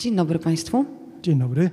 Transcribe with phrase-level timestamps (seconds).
[0.00, 0.84] Dzień dobry Państwu.
[1.22, 1.70] Dzień dobry.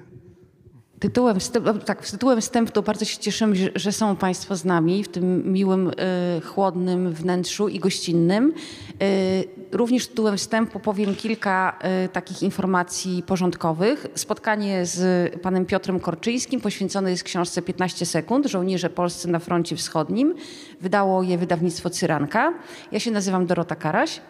[1.00, 5.08] Tytułem, wstęp, tak, tytułem wstępu bardzo się cieszymy, że, że, są Państwo z nami w
[5.08, 5.94] tym miłym, y,
[6.42, 8.54] chłodnym wnętrzu i gościnnym.
[9.02, 14.08] Y, również tytułem wstępu powiem kilka y, takich informacji porządkowych.
[14.16, 20.36] Spotkanie z panem Piotrem Korczyńskim poświęcone jest książce 15 sekund, Żołnierze polscy na froncie wschodnim.
[20.82, 22.54] Wydało je wydawnictwo Cyranka.
[22.92, 24.22] Ja się nazywam Dorota Karaś.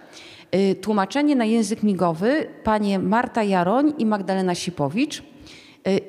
[0.82, 5.23] Tłumaczenie na język migowy panie Marta Jaroń i Magdalena Sipowicz.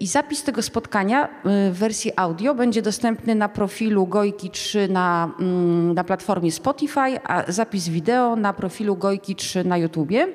[0.01, 5.95] I zapis tego spotkania w wersji audio będzie dostępny na profilu Gojki 3 na, mm,
[5.95, 10.29] na platformie Spotify, a zapis wideo na profilu Gojki 3 na YouTubie.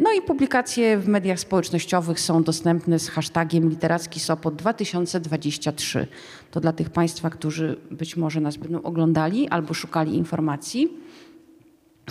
[0.00, 6.06] No i publikacje w mediach społecznościowych są dostępne z hashtagiem Literacki Sopot 2023.
[6.50, 10.88] To dla tych Państwa, którzy być może nas będą oglądali albo szukali informacji.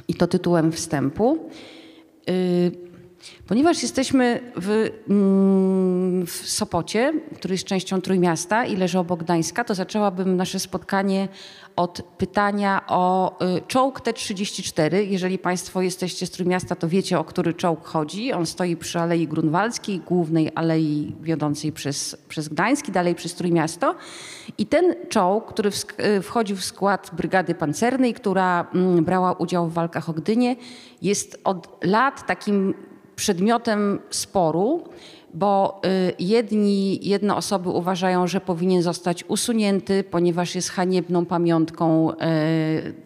[0.07, 1.49] I to tytułem wstępu.
[3.47, 9.75] Ponieważ jesteśmy w, mm, w, Sopocie, który jest częścią Trójmiasta i leży obok Gdańska, to
[9.75, 11.27] zaczęłabym nasze spotkanie
[11.75, 14.95] od pytania o y, czołg T-34.
[14.95, 18.33] Jeżeli Państwo jesteście z Trójmiasta, to wiecie, o który czołg chodzi.
[18.33, 23.95] On stoi przy Alei Grunwaldzkiej, głównej alei wiodącej przez, przez Gdańsk i dalej przez Trójmiasto.
[24.57, 25.69] I ten czołg, który
[26.17, 30.55] y, wchodził w skład brygady pancernej, która mm, brała udział w walkach o Gdynię,
[31.01, 32.73] jest od lat takim
[33.19, 34.83] przedmiotem sporu,
[35.33, 42.15] bo y, jedni, jedne osoby uważają, że powinien zostać usunięty, ponieważ jest haniebną pamiątką y,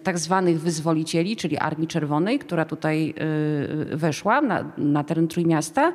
[0.03, 3.13] tak zwanych wyzwolicieli, czyli Armii Czerwonej, która tutaj
[3.93, 5.93] y, weszła na, na teren Trójmiasta,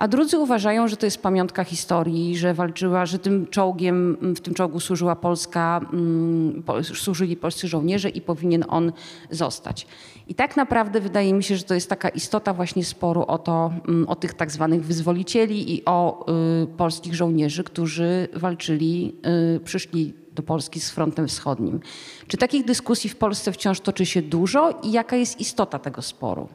[0.00, 4.54] a drudzy uważają, że to jest pamiątka historii, że walczyła, że tym czołgiem, w tym
[4.54, 8.92] czołgu służyła Polska, mm, służyli polscy żołnierze i powinien on
[9.30, 9.86] zostać.
[10.28, 13.72] I tak naprawdę wydaje mi się, że to jest taka istota właśnie sporu o to,
[13.88, 16.26] mm, o tych tak zwanych wyzwolicieli i o
[16.62, 19.16] y, polskich żołnierzy, którzy walczyli,
[19.56, 21.80] y, przyszli do Polski z frontem wschodnim.
[22.26, 26.48] Czy takich dyskusji w Polsce wciąż toczy się dużo i jaka jest istota tego sporu?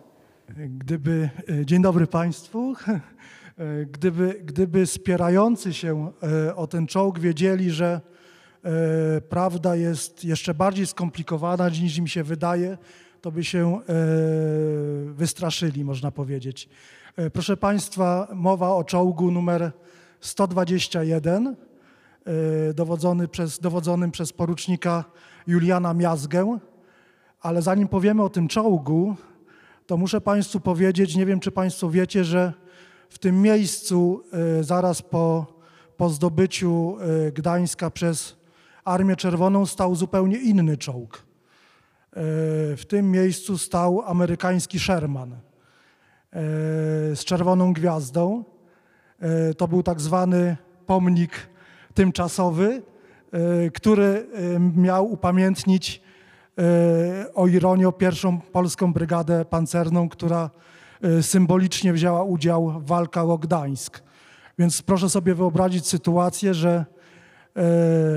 [0.50, 2.74] Gdyby, e, dzień dobry Państwu.
[3.58, 6.12] E, gdyby, gdyby spierający się
[6.48, 8.02] e, o ten czołg wiedzieli, że
[9.30, 12.78] prawda jest jeszcze bardziej skomplikowana niż im się wydaje,
[13.22, 13.80] to by się
[15.14, 16.70] wystraszyli, można powiedzieć.
[17.34, 19.72] Proszę Państwa, mowa o czołgu numer
[20.20, 21.56] 121,
[22.74, 25.04] dowodzony przez, dowodzonym przez porucznika
[25.48, 26.60] Juliana Miazgę.
[27.42, 29.16] Ale zanim powiemy o tym czołgu,
[29.88, 32.54] to muszę Państwu powiedzieć, nie wiem czy Państwo wiecie, że
[33.10, 34.24] w tym miejscu
[34.60, 35.46] e, zaraz po,
[35.98, 38.38] po zdobyciu e, Gdańska przez
[38.86, 41.18] Armię Czerwoną stał zupełnie inny czołg.
[41.18, 41.24] E,
[42.76, 45.36] w tym miejscu stał amerykański Sherman
[47.16, 48.44] z czerwoną gwiazdą.
[49.58, 51.32] To był tak zwany pomnik
[51.94, 52.82] tymczasowy,
[53.74, 54.28] który
[54.76, 56.02] miał upamiętnić
[57.36, 60.50] o ironię pierwszą polską brygadę pancerną, która
[61.22, 64.04] symbolicznie wzięła udział w walkach o Gdańsk.
[64.60, 66.86] Więc proszę sobie wyobrazić sytuację, że e,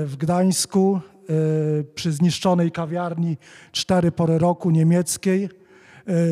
[0.05, 3.37] w Gdańsku e, przy zniszczonej kawiarni
[3.71, 5.49] cztery pory roku niemieckiej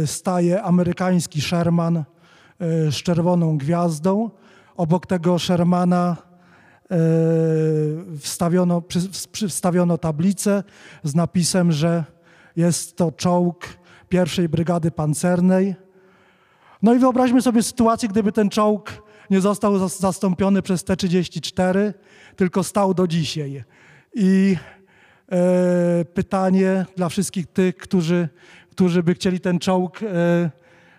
[0.06, 2.04] staje amerykański Sherman
[2.90, 4.30] z czerwoną gwiazdą.
[4.78, 6.18] Obok tego Shermana
[8.20, 8.84] wstawiono,
[9.50, 10.64] wstawiono tablicę
[11.04, 12.04] z napisem, że
[12.56, 13.68] jest to czołg
[14.10, 15.76] pierwszej brygady pancernej.
[16.82, 21.94] No i wyobraźmy sobie sytuację, gdyby ten czołg nie został zastąpiony przez T-34,
[22.36, 23.64] tylko stał do dzisiaj.
[24.14, 24.58] I
[25.32, 28.30] e, pytanie dla wszystkich tych, którzy,
[28.72, 30.06] którzy by chcieli ten czołg e,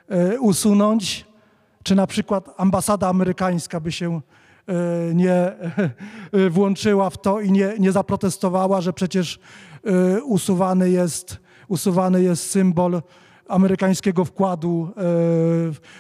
[0.09, 1.27] e, usunąć,
[1.83, 4.21] czy na przykład ambasada amerykańska by się
[4.69, 5.33] E, nie
[6.33, 9.39] e, włączyła w to i nie, nie zaprotestowała, że przecież
[9.85, 11.39] e, usuwany jest,
[11.69, 13.03] usuwany jest symbol
[13.49, 14.89] amerykańskiego wkładu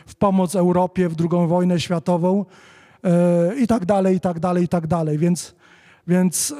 [0.06, 2.44] w pomoc Europie w II wojnę światową
[3.60, 5.18] i tak dalej, i tak dalej, i tak dalej.
[5.18, 5.54] Więc,
[6.06, 6.54] więc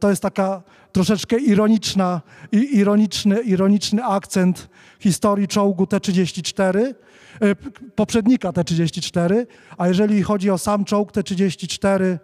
[0.00, 0.62] to jest taka
[0.92, 2.20] troszeczkę ironiczna,
[2.52, 4.68] ironiczny, ironiczny akcent
[5.00, 6.94] historii czołgu T-34,
[7.40, 7.54] E,
[7.94, 9.46] poprzednika T-34,
[9.78, 12.18] a jeżeli chodzi o sam czołg T-34 e,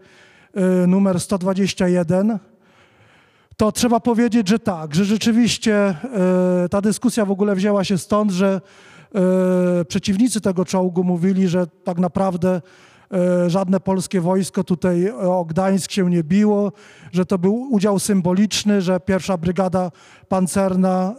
[0.86, 2.38] numer 121,
[3.60, 5.96] to trzeba powiedzieć, że tak, że rzeczywiście e,
[6.70, 8.60] ta dyskusja w ogóle wzięła się stąd, że
[9.88, 12.60] przeciwnicy tego czołgu mówili, że tak naprawdę
[13.14, 16.72] E, żadne polskie wojsko tutaj o Gdańsk się nie biło,
[17.12, 19.90] że to był udział symboliczny, że pierwsza brygada
[20.28, 21.14] pancerna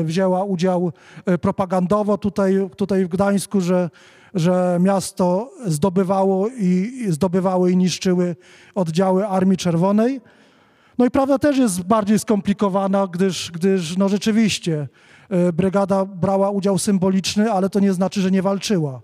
[0.00, 0.92] e, wzięła udział
[1.26, 3.90] e, propagandowo tutaj, tutaj w Gdańsku, że
[4.34, 8.36] że miasto zdobywało i, i zdobywały i niszczyły
[8.74, 10.20] oddziały Armii Czerwonej.
[10.98, 14.88] No i prawda też jest bardziej skomplikowana, gdyż, gdyż no rzeczywiście
[15.28, 19.00] e, brygada brała udział symboliczny, ale to nie znaczy, że nie walczyła.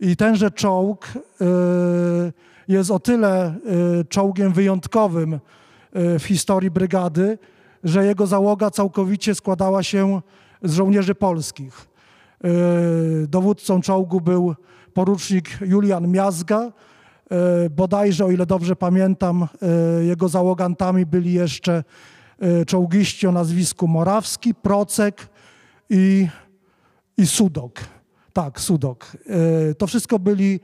[0.00, 1.44] I tenże czołg e,
[2.68, 3.54] jest o tyle e,
[4.08, 5.40] czołgiem wyjątkowym
[5.92, 7.38] w historii brygady,
[7.84, 10.20] że jego załoga całkowicie składała się
[10.62, 11.88] z żołnierzy polskich.
[13.28, 14.54] Dowódcą czołgu był
[14.94, 16.72] porucznik Julian Miazga,
[17.70, 21.84] bodajże, o ile dobrze pamiętam, e, jego załogantami byli jeszcze
[22.38, 25.28] e, czołgiści o nazwisku Morawski, Procek
[25.90, 26.28] i,
[27.16, 27.80] i Sudok.
[28.32, 29.16] Tak, Sudok.
[29.78, 30.60] To wszystko byli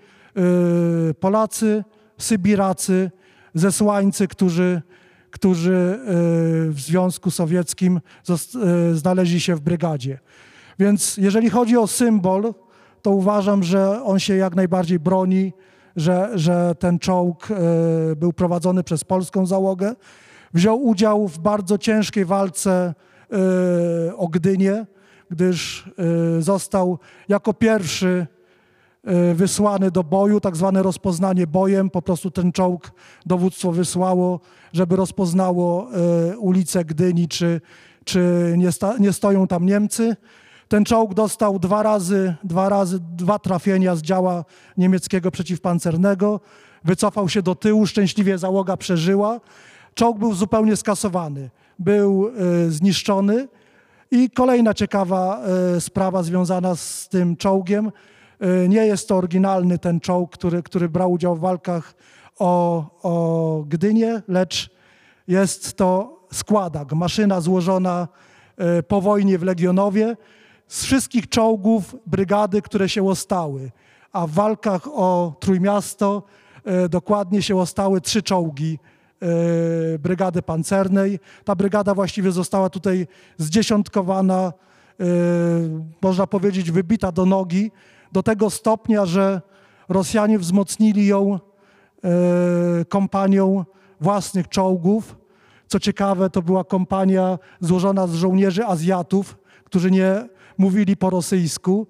[1.21, 1.85] Polacy,
[2.19, 3.11] Sybiracy,
[3.55, 4.83] zesłańcy, którzy,
[5.31, 5.99] którzy
[6.71, 8.01] w Związku Sowieckim
[8.93, 10.19] znaleźli się w brygadzie.
[10.79, 12.55] Więc jeżeli chodzi o symbol,
[13.03, 15.53] to uważam, że on się jak najbardziej broni
[15.97, 19.95] że, że ten czołg e, był prowadzony przez polską załogę.
[20.55, 22.95] Wziął udział w bardzo ciężkiej walce
[24.11, 24.87] e, o Gdynię,
[25.31, 25.91] gdyż
[26.39, 26.99] e, został
[27.29, 28.27] jako pierwszy
[29.35, 31.91] wysłany do boju, tak zwane rozpoznanie bojem.
[31.91, 32.93] Po prostu ten czołg
[33.27, 34.41] dowództwo wysłało,
[34.73, 35.89] żeby rozpoznało
[36.39, 37.61] ulicę Gdyni, czy,
[38.05, 40.17] czy nie, sta, nie stoją tam Niemcy.
[40.69, 44.45] Ten czołg dostał dwa razy, dwa razy, dwa trafienia z działa
[44.77, 46.41] niemieckiego przeciwpancernego.
[46.85, 49.41] Wycofał się do tyłu, szczęśliwie załoga przeżyła.
[49.95, 52.29] Czołg był zupełnie skasowany, był
[52.67, 53.49] y, zniszczony.
[54.11, 55.43] I kolejna ciekawa
[55.77, 57.93] y, sprawa związana z tym czołgiem.
[58.65, 61.95] Y, nie jest to oryginalny ten czołg, który, który brał udział w walkach
[62.39, 64.71] o, o Gdynię, lecz
[65.29, 68.09] jest to składak, maszyna złożona
[68.89, 70.17] po wojnie w Legionowie,
[70.69, 73.71] z wszystkich czołgów brygady, które się ostały.
[74.13, 76.23] A w walkach o Trójmiasto
[76.65, 78.79] e, dokładnie się ostały trzy czołgi
[79.23, 81.21] e, brygady pancernej.
[81.45, 83.07] Ta brygada właściwie została tutaj
[83.39, 84.53] zdziesiątkowana,
[85.01, 85.05] e,
[86.03, 87.71] można powiedzieć wybita do nogi,
[88.13, 89.43] do tego stopnia, że
[89.89, 91.41] Rosjanie wzmocnili ją
[92.89, 93.65] kompanią
[94.01, 95.17] własnych czołgów.
[95.67, 100.29] Co ciekawe, to była kompania złożona z żołnierzy Azjatów, którzy nie
[100.59, 101.87] mówili po rosyjsku.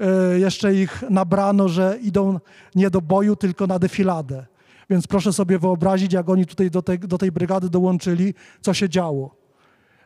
[0.00, 2.40] E, jeszcze ich nabrano, że idą
[2.74, 4.46] nie do boju, tylko na defiladę.
[4.90, 8.88] Więc proszę sobie wyobrazić, jak oni tutaj do tej, do tej brygady dołączyli, co się
[8.88, 9.36] działo.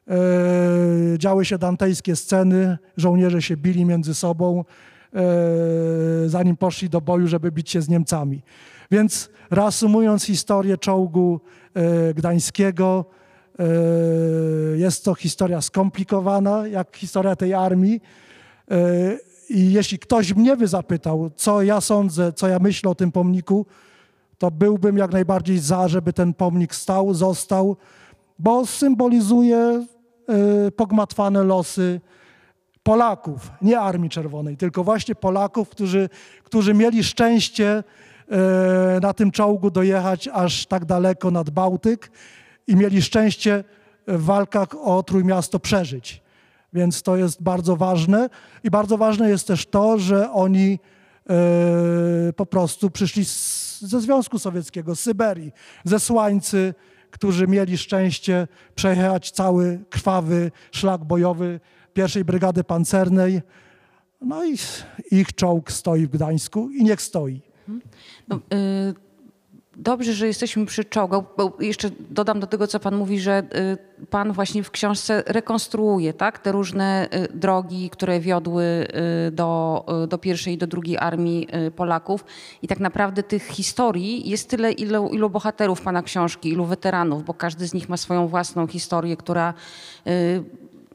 [0.09, 4.65] E, działy się dantejskie sceny, żołnierze się bili między sobą,
[5.15, 5.21] e,
[6.27, 8.43] zanim poszli do boju, żeby bić się z Niemcami.
[8.91, 11.41] Więc reasumując historię czołgu
[12.15, 13.05] gdańskiego,
[14.91, 18.01] jest to historia skomplikowana, jak historia tej armii.
[18.71, 18.77] E,
[19.49, 23.67] I jeśli ktoś mnie by zapytał, co ja sądzę, co ja myślę o tym pomniku,
[24.39, 27.77] to byłbym jak najbardziej za, żeby ten pomnik stał, został,
[28.39, 32.01] bo symbolizuje e, pogmatwane losy
[32.83, 36.09] Polaków, nie Armii Czerwonej, tylko właśnie Polaków, którzy,
[36.45, 37.85] którzy mieli szczęście
[39.03, 42.11] na tym czołgu dojechać aż tak daleko nad Bałtyk
[42.67, 43.65] i mieli szczęście
[44.07, 46.23] w walkach o Trójmiasto przeżyć.
[46.73, 48.29] Więc to jest bardzo ważne.
[48.65, 50.79] I bardzo ważne jest też to, że oni
[51.31, 55.53] e, po prostu przyszli z, ze Związku Sowieckiego, z Syberii,
[55.85, 56.75] ze Słańcy,
[57.11, 61.61] którzy mieli szczęście przejechać cały krwawy szlak bojowy
[61.93, 63.43] pierwszej Brygady Pancernej.
[64.21, 64.57] No i
[65.11, 67.43] ich czołg stoi w Gdańsku i niech stoi.
[68.29, 69.10] No, y
[69.83, 73.43] Dobrze, że jesteśmy przy czołgach, bo jeszcze dodam do tego, co pan mówi, że
[74.03, 78.65] y, pan właśnie w książce rekonstruuje tak, te różne y, drogi, które wiodły
[79.29, 82.25] y, do, do pierwszej i do drugiej armii Polaków.
[82.63, 87.35] I tak naprawdę tych historii jest tyle, ilu, ilu bohaterów pana książki, ilu weteranów, bo
[87.35, 89.55] każdy z nich ma swoją własną historię, która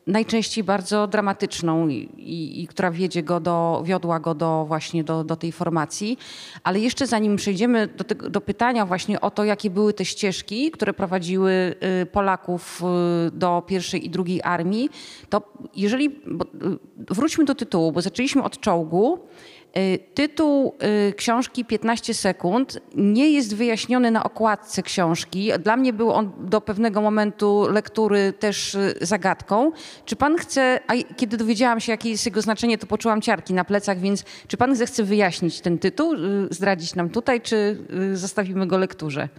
[0.08, 5.24] najczęściej bardzo dramatyczną i, i, i, która wiedzie go do, wiodła go do właśnie do,
[5.24, 6.18] do tej formacji.
[6.64, 10.72] Ale jeszcze zanim przejdziemy do, tego, do pytania właśnie o to, jakie były te ścieżki,
[10.72, 12.82] które prowadziły y, Polaków
[13.28, 14.90] y, do pierwszej i drugiej armii,
[15.30, 19.20] to jeżeli, bo, y, wróćmy do tytułu, bo zaczęliśmy od czołgu
[20.14, 20.76] tytuł
[21.10, 25.52] y, książki 15 sekund nie jest wyjaśniony na okładce książki.
[25.64, 29.72] Dla mnie był on do pewnego momentu lektury też y, zagadką.
[30.06, 33.66] Czy pan chce, a kiedy dowiedziałam się, jakie jest jego znaczenie, to poczułam ciarki na
[33.66, 36.16] plecach, więc czy pan zechce wyjaśnić ten tytuł,
[36.50, 37.78] zdradzić nam tutaj, czy
[38.14, 39.30] zostawimy go lekturze?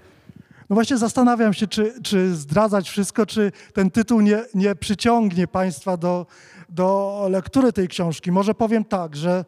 [0.71, 5.97] No właśnie zastanawiam się, czy, czy zdradzać wszystko, czy ten tytuł nie, nie przyciągnie Państwa
[5.97, 6.27] do,
[6.69, 8.33] do lektury tej książki.
[8.33, 9.45] Może powiem tak, że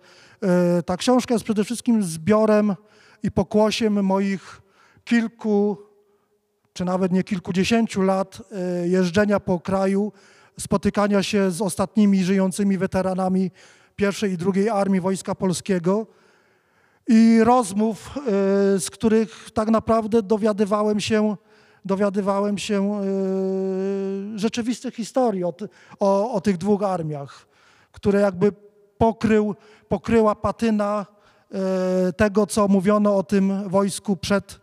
[0.86, 2.74] ta książka jest przede wszystkim zbiorem
[3.22, 4.60] i pokłosiem moich
[5.04, 5.76] kilku,
[6.72, 10.12] czy nawet nie kilkudziesięciu lat e, jeżdżenia po kraju,
[10.60, 13.50] spotykania się z ostatnimi żyjącymi weteranami
[13.96, 16.06] pierwszej i drugiej Armii Wojska Polskiego
[17.06, 18.20] i rozmów, e,
[18.80, 21.36] z których tak naprawdę dowiadywałem się,
[21.84, 23.00] dowiadywałem się
[24.36, 25.54] rzeczywistych historii o,
[26.00, 27.46] o, o tych dwóch armiach,
[27.92, 28.52] które jakby
[28.98, 29.54] pokrył,
[29.88, 31.06] pokryła patyna
[31.52, 34.60] e, tego, co mówiono o tym wojsku przed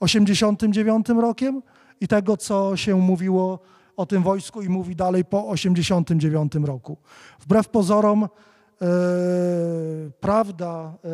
[0.00, 1.62] 89 rokiem
[2.00, 3.58] i tego, co się mówiło
[3.96, 6.96] o tym wojsku i mówi dalej po 89 roku.
[7.40, 8.28] Wbrew pozorom e,
[10.20, 11.08] prawda e,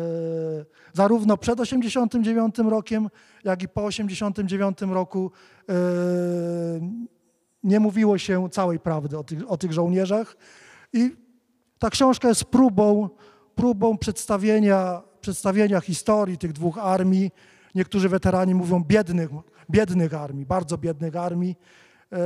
[0.93, 3.09] zarówno przed 89 rokiem,
[3.43, 5.31] jak i po 89 roku
[7.63, 10.37] nie mówiło się całej prawdy o tych, o tych żołnierzach
[10.93, 11.24] i
[11.79, 13.09] ta książka jest próbą,
[13.55, 17.31] próbą przedstawienia, przedstawienia historii tych dwóch armii.
[17.75, 19.29] Niektórzy weterani mówią biednych,
[19.69, 21.55] biednych armii, bardzo biednych armii,
[22.11, 22.17] e,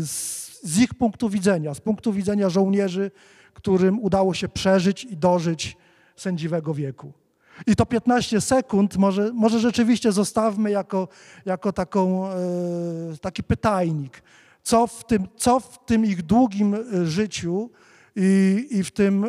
[0.00, 3.10] z, z ich punktu widzenia, z punktu widzenia żołnierzy,
[3.54, 5.76] którym udało się przeżyć i dożyć
[6.16, 7.12] sędziwego wieku.
[7.66, 11.08] I to 15 sekund może, może rzeczywiście zostawmy jako,
[11.46, 12.36] jako taką, e,
[13.20, 14.22] taki pytajnik.
[14.62, 17.70] Co w, tym, co w tym ich długim e, życiu
[18.16, 19.28] i, i w tym e,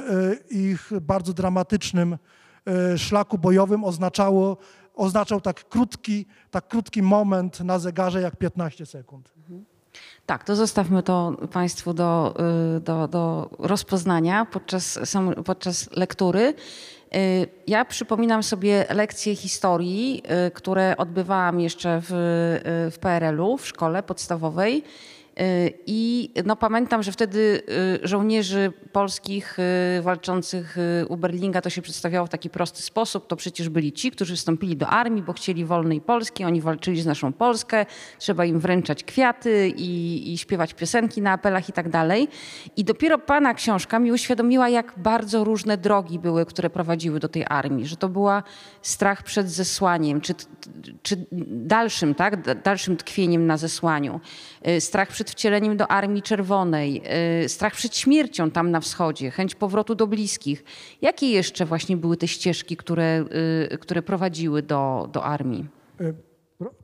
[0.50, 2.18] ich bardzo dramatycznym
[2.66, 4.58] e, szlaku bojowym oznaczało,
[4.96, 9.34] oznaczał tak krótki, tak krótki moment na zegarze jak 15 sekund.
[10.26, 12.36] Tak, to zostawmy to Państwu do,
[12.76, 15.00] e, do, do rozpoznania podczas,
[15.46, 16.54] podczas lektury.
[17.68, 20.24] Ja przypominam sobie lekcje historii,
[20.54, 22.10] które odbywałam jeszcze w,
[22.92, 24.84] w PRL-u, w szkole podstawowej.
[25.40, 27.62] Y, I no, pamiętam, że wtedy
[28.04, 30.78] y, żołnierzy polskich y, walczących
[31.10, 33.28] u Berlinga to się przedstawiało w taki prosty sposób.
[33.28, 37.06] To przecież byli ci, którzy wstąpili do armii, bo chcieli wolnej Polski, oni walczyli z
[37.06, 37.86] naszą Polskę,
[38.20, 42.28] trzeba im wręczać kwiaty i, i śpiewać piosenki na apelach i tak dalej.
[42.78, 47.46] I dopiero pana książka mi uświadomiła, jak bardzo różne drogi były, które prowadziły do tej
[47.50, 48.44] armii, że to była
[48.82, 50.34] strach przed zesłaniem, czy,
[51.04, 54.20] czy dalszym, tak, dalszym tkwieniem na zesłaniu,
[54.80, 57.01] strach przed przed wcieleniem do Armii Czerwonej,
[57.44, 60.63] y, strach przed śmiercią tam na wschodzie, chęć powrotu do bliskich.
[61.01, 63.25] Jakie jeszcze właśnie były te ścieżki, które,
[63.72, 65.68] y, które prowadziły do, do armii?
[66.01, 66.13] Y,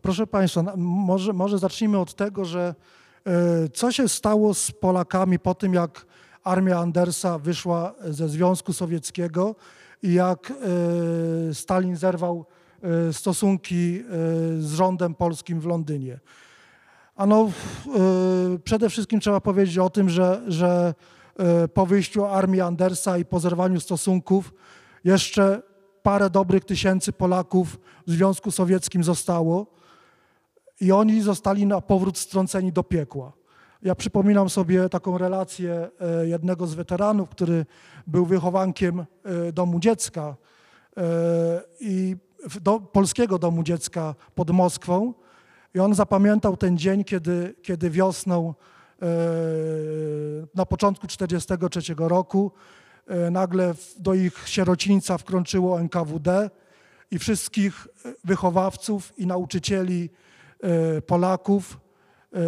[0.01, 2.75] proszę Państwa, może, może zacznijmy od tego, że
[3.73, 6.05] co się stało z Polakami po tym, jak
[6.43, 9.55] armia Andersa wyszła ze Związku Sowieckiego
[10.03, 10.53] i jak
[11.53, 12.45] Stalin zerwał
[13.11, 14.03] stosunki
[14.59, 16.19] z rządem polskim w Londynie.
[17.17, 17.49] Ano,
[18.49, 20.93] yy, przede wszystkim trzeba powiedzieć o tym, że, że
[21.39, 24.53] yy, po wyjściu armii Andersa i po zerwaniu stosunków
[25.03, 25.61] jeszcze
[26.03, 29.65] parę dobrych tysięcy Polaków w Związku Sowieckim zostało
[30.81, 33.33] i oni zostali na powrót strąceni do piekła.
[33.81, 37.65] Ja przypominam sobie taką relację yy, jednego z weteranów, który
[38.07, 39.05] był wychowankiem
[39.53, 40.35] domu dziecka
[41.79, 42.15] i
[42.61, 45.13] do, polskiego domu dziecka pod Moskwą
[45.73, 48.53] i on zapamiętał ten dzień, kiedy, kiedy wiosną
[49.01, 49.05] e,
[50.55, 52.51] na początku 1943 roku
[53.07, 56.49] e, nagle do ich sierocińca wkrączyło NKWD
[57.11, 57.87] i wszystkich
[58.23, 60.09] wychowawców i nauczycieli
[60.61, 61.79] e, Polaków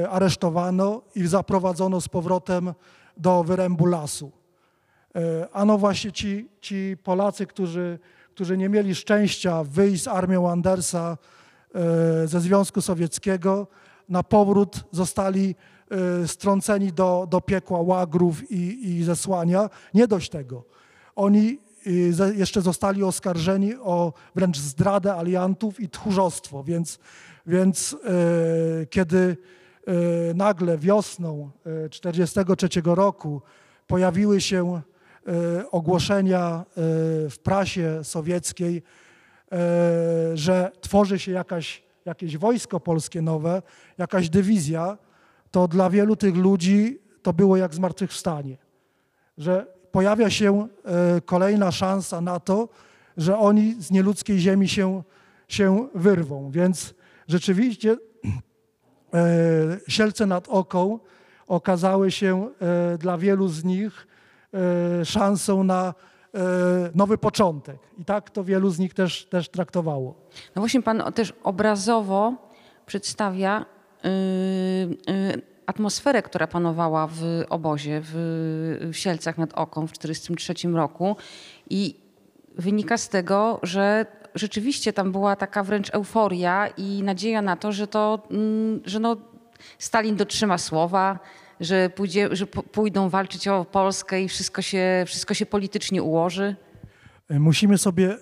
[0.10, 2.74] aresztowano i zaprowadzono z powrotem
[3.18, 4.32] do wyrębu lasu.
[5.54, 8.00] A no właśnie ci, ci Polacy, którzy,
[8.34, 11.49] którzy nie mieli szczęścia wyjść z armią Andersa E,
[12.26, 13.68] ze Związku Sowieckiego
[14.10, 15.56] na powrót zostali
[16.24, 19.70] e, strąceni do, do piekła łagrów i, i zesłania.
[19.94, 20.64] Nie dość tego.
[21.16, 21.60] Oni
[22.20, 27.00] e, jeszcze zostali oskarżeni o wręcz zdradę aliantów i tchórzostwo, więc,
[27.46, 27.96] więc
[28.90, 29.38] kiedy
[30.36, 33.42] nagle wiosną 1943 roku
[33.88, 34.82] pojawiły się
[35.72, 36.66] ogłoszenia
[37.30, 38.82] w prasie sowieckiej, E,
[40.34, 43.62] że tworzy się jakaś, jakieś wojsko polskie nowe,
[43.98, 44.98] jakaś dywizja,
[45.52, 48.58] to dla wielu tych ludzi to było jak zmartwychwstanie.
[49.38, 52.70] Że pojawia się e, kolejna szansa na to,
[53.18, 55.04] że oni z nieludzkiej ziemi się,
[55.48, 56.52] się wyrwą.
[56.52, 56.94] Więc
[57.28, 57.98] rzeczywiście
[59.14, 59.20] e,
[59.88, 61.00] Sielce nad Oką
[61.48, 62.50] okazały się
[63.00, 64.08] dla wielu z nich
[65.04, 66.09] szansą na E,
[66.96, 67.78] nowy początek.
[67.98, 70.16] I tak to wielu z nich też, też traktowało.
[70.56, 72.34] No właśnie pan też obrazowo
[72.86, 73.66] przedstawia
[74.04, 74.10] yy,
[75.14, 78.12] yy, atmosferę, która panowała w obozie w,
[78.94, 81.16] w Sielcach nad Oką w 1943 roku.
[81.70, 81.96] I
[82.56, 84.06] wynika z tego, że
[84.36, 89.18] rzeczywiście tam była taka wręcz euforia i nadzieja na to, że to, mm, że no,
[89.80, 91.20] Stalin dotrzyma słowa,
[91.60, 96.56] że, pójdzie, że pójdą walczyć o Polskę i wszystko się, wszystko się politycznie ułoży?
[97.30, 98.18] Musimy sobie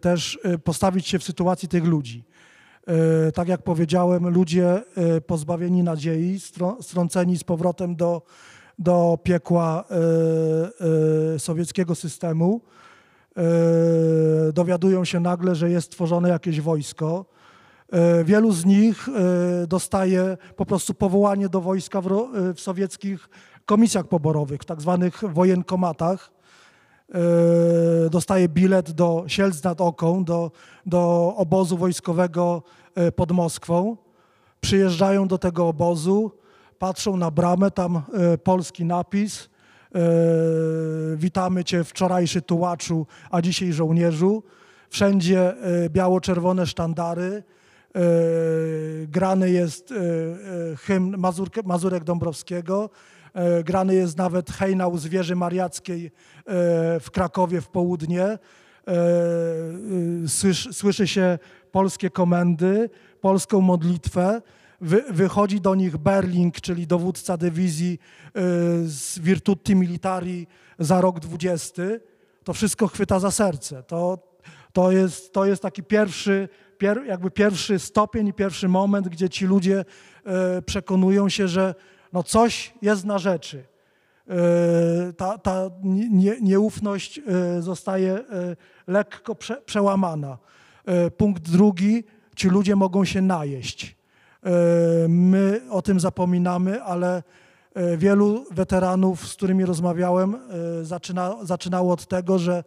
[0.00, 2.24] też postawić się w sytuacji tych ludzi.
[3.34, 4.82] Tak jak powiedziałem, ludzie
[5.26, 6.40] pozbawieni nadziei,
[6.80, 8.22] strąceni z powrotem do,
[8.78, 9.84] do piekła
[11.38, 12.60] sowieckiego systemu,
[14.52, 17.37] dowiadują się nagle, że jest tworzone jakieś wojsko E,
[18.24, 23.28] wielu z nich e, dostaje po prostu powołanie do wojska w, e, w sowieckich
[23.66, 26.30] komisjach poborowych, w tak zwanych wojenkomatach.
[28.10, 30.50] Dostaje bilet do Sielc nad Oką, do,
[30.86, 32.62] do obozu wojskowego
[33.16, 33.96] pod Moskwą.
[34.60, 36.32] Przyjeżdżają do tego obozu,
[36.78, 38.02] patrzą na bramę, tam
[38.44, 39.48] polski napis.
[41.16, 44.42] Witamy Cię wczorajszy tułaczu, a dzisiaj żołnierzu.
[44.90, 45.54] Wszędzie
[45.90, 47.57] biało-czerwone sztandary E,
[49.08, 51.16] grany jest e, e, hymn
[51.64, 52.90] Mazurek, Dąbrowskiego,
[53.64, 56.10] grany jest nawet hejnał zwierzy mariackiej
[57.00, 58.38] w Krakowie w południe.
[60.72, 61.38] Słyszy, się
[61.72, 62.90] polskie komendy,
[63.20, 64.42] polską modlitwę.
[64.80, 67.98] Wy, wychodzi do nich Berling, czyli dowódca dywizji
[68.84, 70.46] z Virtuti Militari
[70.78, 71.82] za rok 20.
[72.44, 73.82] To wszystko chwyta za serce.
[73.82, 74.18] To,
[74.72, 79.46] to, jest, to jest taki pierwszy pier, jakby pierwszy stopień i pierwszy moment, gdzie ci
[79.46, 79.84] ludzie
[80.24, 81.74] e, przekonują się, że
[82.12, 83.64] no coś jest na rzeczy.
[84.28, 85.70] E, ta, ta
[86.10, 88.24] nie, nieufność e, zostaje
[88.86, 90.38] lekko prze, przełamana.
[91.16, 92.04] Punkt drugi,
[92.36, 93.96] ci ludzie mogą się najeść.
[95.08, 97.22] My o tym zapominamy, ale
[97.96, 100.36] wielu weteranów, z którymi rozmawiałem,
[100.82, 102.64] zaczyna, zaczynało od tego, że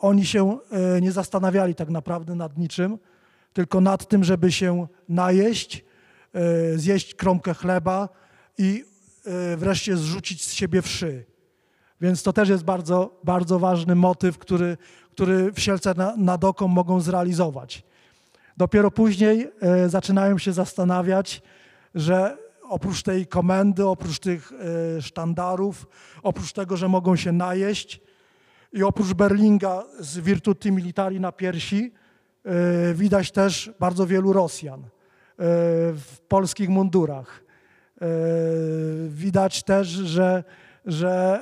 [0.00, 2.98] oni się e, nie zastanawiali tak naprawdę nad niczym,
[3.52, 5.84] tylko nad tym, żeby się najeść,
[6.34, 8.08] e, zjeść kromkę chleba
[8.58, 8.84] i
[9.56, 11.24] wreszcie zrzucić z siebie wszy.
[12.00, 14.76] Więc to też jest bardzo, bardzo ważny motyw, który,
[15.10, 17.82] który w Sielce nad Oką mogą zrealizować.
[18.56, 19.50] Dopiero później
[19.86, 21.42] zaczynają się zastanawiać,
[21.94, 24.52] że oprócz tej komendy, oprócz tych
[25.00, 25.86] sztandarów,
[26.22, 28.00] oprócz tego, że mogą się najeść,
[28.72, 31.92] i oprócz Berlinga z Virtuti Militari na piersi
[32.44, 34.86] e, widać też bardzo wielu Rosjan e,
[35.92, 37.44] w polskich mundurach.
[38.00, 38.06] E,
[39.08, 40.44] widać też, że,
[40.86, 41.40] że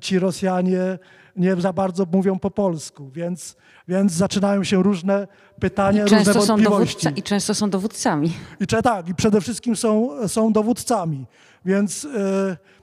[0.00, 0.98] ci Rosjanie
[1.36, 3.56] nie za bardzo mówią po polsku, więc,
[3.88, 5.28] więc zaczynają się różne
[5.60, 7.04] pytania, I różne wątpliwości.
[7.04, 8.32] Są dowódca, I często są dowódcami.
[8.60, 11.26] I tak, i przede wszystkim są, są dowódcami,
[11.64, 12.04] więc...
[12.04, 12.77] E,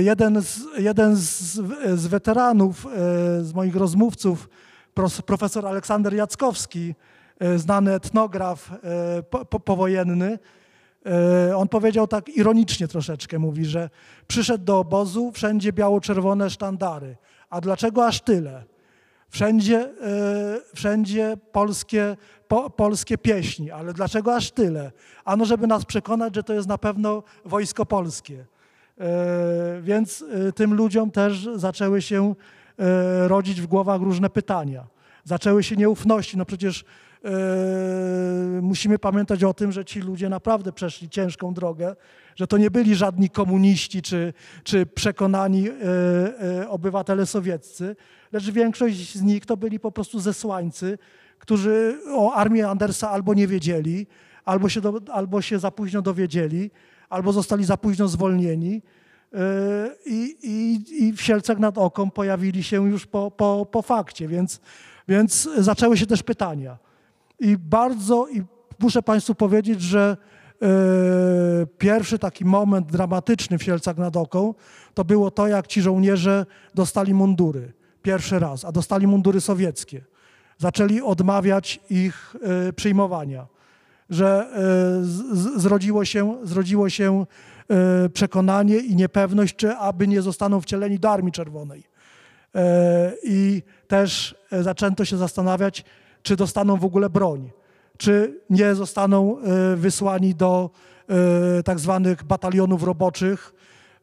[0.00, 1.52] jeden z, jeden z,
[1.94, 2.88] z weteranów, e,
[3.44, 4.48] z moich rozmówców,
[5.26, 6.94] profesor Aleksander Jackowski,
[7.38, 8.70] e, znany etnograf
[9.30, 10.38] po, powojenny,
[11.56, 13.90] on powiedział tak ironicznie troszeczkę, mówi, że
[14.26, 17.16] przyszedł do obozu, wszędzie biało-czerwone sztandary.
[17.50, 18.64] A dlaczego aż tyle?
[19.28, 19.92] Wszędzie,
[20.74, 22.16] wszędzie polskie,
[22.48, 24.92] po, polskie pieśni, ale dlaczego aż tyle?
[25.24, 28.44] Ano, żeby nas przekonać, że to jest na pewno wojsko polskie.
[29.00, 32.34] E, więc e, tym ludziom też zaczęły się
[32.78, 34.86] e, rodzić w głowach różne pytania.
[35.24, 36.36] Zaczęły się nieufności.
[36.36, 36.84] No przecież
[38.62, 41.96] musimy pamiętać o tym, że ci ludzie naprawdę przeszli ciężką drogę,
[42.36, 44.32] że to nie byli żadni komuniści czy,
[44.64, 45.68] czy przekonani
[46.68, 47.96] obywatele sowieccy,
[48.32, 50.98] lecz większość z nich to byli po prostu zesłańcy,
[51.38, 54.06] którzy o armii Andersa albo nie wiedzieli,
[54.44, 56.70] albo się, do, albo się za późno dowiedzieli,
[57.10, 58.82] albo zostali za późno zwolnieni
[59.32, 59.38] e,
[60.06, 64.60] i, i, i w Sielcach nad Oką pojawili się już po, po, po fakcie, więc,
[65.08, 66.78] więc zaczęły się też pytania.
[67.40, 68.42] I bardzo, i
[68.78, 70.16] muszę Państwu powiedzieć, że
[70.62, 70.66] e,
[71.78, 74.54] pierwszy taki moment dramatyczny w Sielcach nad Oką
[74.94, 77.72] to było to, jak ci żołnierze dostali mundury.
[78.02, 80.04] Pierwszy raz, a dostali mundury sowieckie.
[80.58, 82.36] Zaczęli odmawiać ich
[82.68, 83.57] e, przyjmowania
[84.10, 84.46] że
[85.56, 87.26] e, zrodziło się, zrodziło się
[87.68, 91.84] e, przekonanie i niepewność, czy aby nie zostaną wcieleni do Armii Czerwonej.
[92.54, 95.84] E, I też zaczęto się zastanawiać,
[96.22, 97.50] czy dostaną w ogóle broń,
[97.96, 99.36] czy nie zostaną
[99.76, 100.70] wysłani do
[101.64, 103.54] tak zwanych batalionów roboczych,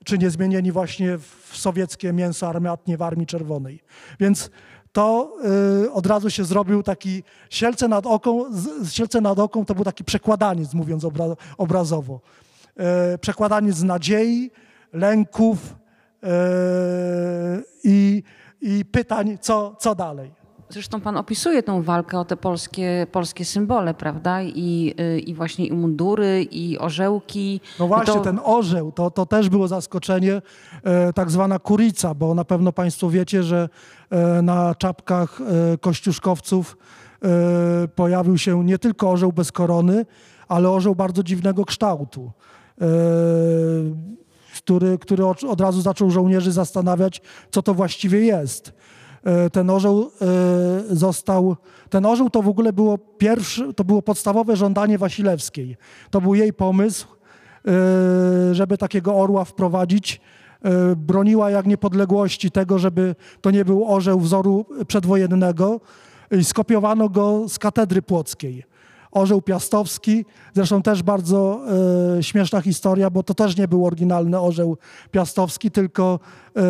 [0.06, 3.80] czy nie zmienieni właśnie w sowieckie mięso armatnie w Armii Czerwonej.
[4.20, 4.50] Więc
[4.96, 5.38] to
[5.86, 8.46] y, od razu się zrobił taki sielce nad oką,
[8.90, 11.26] sielce nad oką to był taki przekładaniec, mówiąc obra,
[11.58, 12.20] obrazowo.
[12.78, 14.52] E, przekładaniec z nadziei,
[14.94, 15.76] lęków
[16.24, 16.28] e,
[17.84, 18.24] i
[18.62, 20.45] i pytań, co, co dalej.
[20.70, 24.44] Zresztą pan opisuje tą walkę o te polskie, polskie symbole, prawda?
[24.44, 27.62] I, y, I właśnie i mundury, i orzełki.
[27.80, 28.20] No właśnie, to...
[28.20, 30.42] ten orzeł, to, to też było zaskoczenie,
[30.84, 33.70] e, tak zwana kurica, bo na pewno Państwo wiecie, że
[34.10, 36.78] e, na czapkach e, kościuszkowców
[37.96, 40.06] pojawił się nie tylko orzeł bez korony,
[40.48, 42.32] ale orzeł bardzo dziwnego kształtu,
[44.58, 48.74] który, który od razu zaczął żołnierzy zastanawiać, co to właściwie jest.
[49.26, 51.56] E, Ten orzeł e, został,
[51.90, 55.78] ten orzeł to w ogóle było pierwszy, to było podstawowe żądanie Wasilewskiej.
[56.10, 57.08] To był jej pomysł,
[57.68, 60.22] e, żeby takiego orła wprowadzić.
[60.98, 65.80] Broniła jak niepodległości tego, żeby to nie był orzeł wzoru przedwojennego
[66.44, 68.64] skopiowano go z katedry płockiej.
[69.16, 71.62] Orzeł Piastowski, zresztą też bardzo
[72.18, 74.78] e, śmieszna historia, bo to też nie był oryginalny orzeł
[75.12, 76.20] Piastowski, tylko
[76.56, 76.62] e,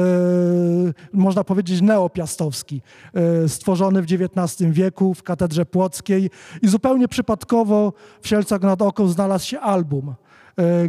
[1.13, 2.81] można powiedzieć neopiastowski,
[3.13, 6.29] e, stworzony w XIX wieku w katedrze płockiej
[6.61, 10.15] i zupełnie przypadkowo w Sielcach nad Oką znalazł się album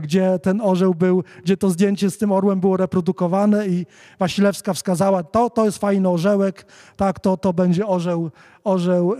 [0.01, 3.87] gdzie ten orzeł był, gdzie to zdjęcie z tym orłem było reprodukowane i
[4.19, 6.66] Wasilewska wskazała, to, to jest fajny orzełek,
[6.97, 8.31] tak, to, to będzie orzeł,
[8.64, 9.14] orzeł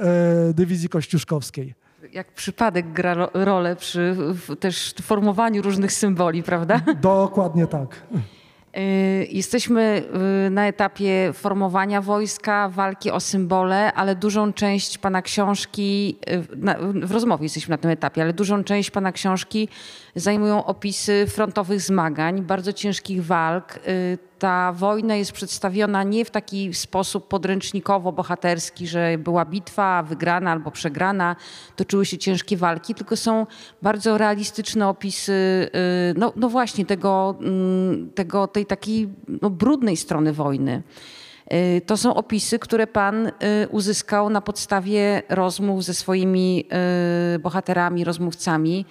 [0.55, 1.86] dywizji kościuszkowskiej.
[2.13, 6.81] Jak przypadek gra ro- rolę przy w, też formowaniu różnych symboli, prawda?
[7.01, 8.03] Dokładnie tak.
[8.77, 10.03] Y, Jesteśmy
[10.47, 17.13] y, na etapie formowania wojska, walki o symbole, ale dużą część pana książki, y, w
[17.13, 19.69] rozmowie jesteśmy na tym etapie, ale dużą część pana książki
[20.17, 23.77] zajmują opisy frontowych zmagań, bardzo ciężkich walk.
[23.89, 30.71] Y, Ta wojna jest przedstawiona nie w taki sposób podręcznikowo-bohaterski, że była bitwa wygrana albo
[30.71, 31.37] przegrana,
[31.77, 33.47] toczyły się ciężkie walki, tylko są
[33.83, 39.09] bardzo realistyczne opisy, y, no, no właśnie tego, mm, tego, tej takiej
[39.43, 40.83] no, brudnej strony wojny.
[41.53, 43.33] Y, To są opisy, które pan
[43.71, 46.69] uzyskał na podstawie rozmów ze swoimi
[47.41, 48.87] bohaterami, rozmówcami.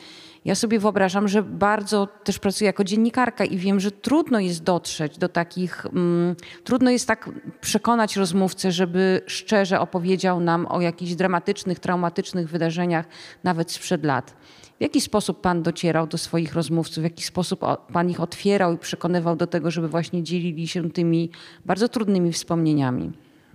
[0.45, 5.17] Ja sobie wyobrażam, że bardzo też pracuję jako dziennikarka i wiem, że trudno jest dotrzeć
[5.17, 7.29] do takich, mm, trudno jest tak
[7.61, 13.05] przekonać rozmówcę, żeby szczerze opowiedział nam o jakichś dramatycznych, traumatycznych wydarzeniach,
[13.43, 14.35] nawet sprzed lat.
[14.77, 17.01] W jaki sposób pan docierał do swoich rozmówców?
[17.01, 17.59] W jaki sposób
[17.93, 21.29] pan ich otwierał i przekonywał do tego, żeby właśnie dzielili się tymi
[21.65, 23.11] bardzo trudnymi wspomnieniami?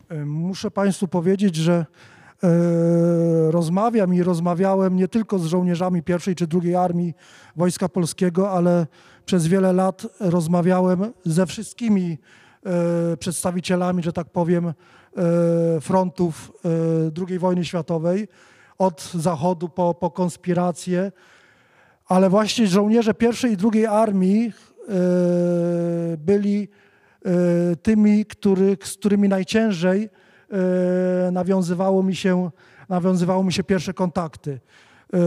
[0.08, 1.86] E, Muszę Państwu powiedzieć, że
[3.50, 7.14] rozmawiam i rozmawiałem nie tylko z żołnierzami pierwszej czy drugiej armii
[7.56, 8.86] Wojska Polskiego, ale
[9.26, 12.18] przez wiele lat rozmawiałem ze wszystkimi
[12.66, 14.72] e, przedstawicielami, że tak powiem, e,
[15.80, 16.68] frontów e,
[17.28, 18.28] II wojny światowej,
[18.78, 21.12] od zachodu po, po konspirację,
[22.06, 24.52] ale właśnie żołnierze pierwszej i drugiej armii
[24.88, 24.92] e,
[26.16, 26.68] byli
[27.24, 30.19] e, tymi, których, z którymi najciężej e,
[31.32, 32.50] nawiązywało mi się,
[32.88, 34.60] nawiązywało mi się pierwsze kontakty.
[35.14, 35.18] E,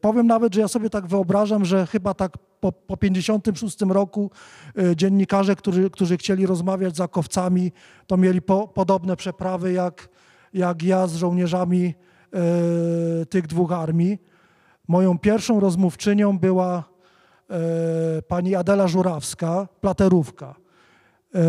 [0.00, 4.30] Powiem nawet, że ja sobie tak wyobrażam, że chyba tak po, po 56 roku
[4.78, 7.72] e, dziennikarze, którzy, którzy chcieli rozmawiać z akowcami,
[8.06, 10.08] to mieli po, podobne przeprawy jak,
[10.54, 11.94] jak ja z żołnierzami
[12.32, 14.18] e, tych dwóch armii.
[14.88, 16.84] Moją pierwszą rozmówczynią była
[17.50, 20.54] e, pani Adela Żurawska, platerówka.
[21.34, 21.40] E,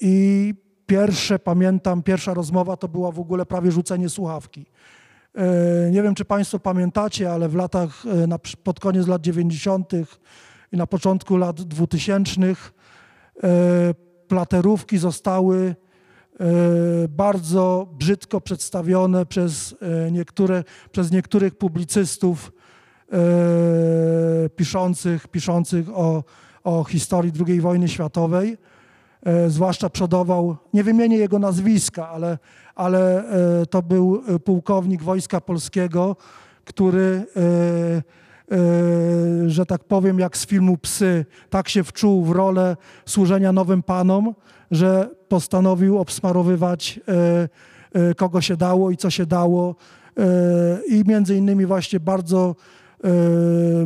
[0.00, 0.54] I
[0.92, 4.66] pierwsze, pamiętam, pierwsza rozmowa to była w ogóle prawie rzucenie słuchawki.
[5.34, 9.92] E, Nie wiem, czy Państwo pamiętacie, ale w latach, e, pod koniec lat 90.
[10.72, 12.54] i na początku lat 2000 e,
[14.28, 15.76] platerówki zostały
[17.08, 19.74] bardzo brzydko przedstawione przez,
[20.12, 22.52] niektóre, przez niektórych publicystów
[24.56, 26.24] piszących, piszących o,
[26.64, 28.56] o historii II wojny światowej.
[29.26, 32.38] E, zwłaszcza przodował, nie wymienię jego nazwiska, ale,
[32.74, 33.24] ale
[33.60, 36.16] e, to był e, pułkownik Wojska Polskiego,
[36.64, 37.26] który,
[39.46, 44.34] że tak powiem, jak z filmu Psy, tak się wczuł w rolę służenia nowym panom,
[44.70, 47.00] że postanowił obsmarowywać
[48.16, 49.74] kogo się dało i co się dało.
[50.88, 52.56] I między innymi właśnie bardzo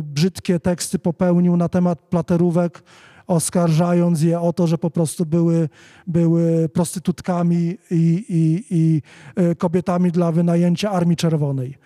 [0.01, 2.83] brzydkie teksty popełnił na temat platerówek,
[3.27, 5.69] oskarżając je o to, że po prostu były,
[6.07, 9.01] były prostytutkami i, i, i
[9.35, 11.77] e, kobietami dla wynajęcia Armii Czerwonej.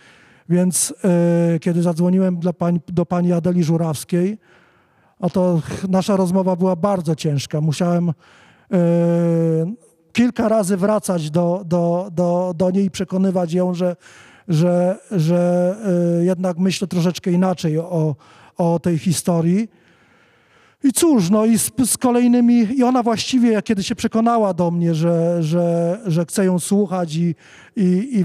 [0.50, 4.38] Więc e, kiedy zadzwoniłem pań, do pani Adeli Żurawskiej,
[5.20, 7.62] a to nasza rozmowa była bardzo ciężka.
[7.62, 8.14] Musiałem e,
[10.14, 13.96] kilka razy wracać do, do, do, do niej i przekonywać ją, że,
[14.48, 15.76] że, że
[16.22, 18.16] jednak myślę troszeczkę inaczej o,
[18.58, 19.81] o tej historii.
[20.84, 24.96] I cóż, no i z, z, kolejnymi, i ona właściwie, kiedy się przekonała do mnie,
[24.96, 27.36] że, że, że chcę ją słuchać i,
[27.76, 28.18] i,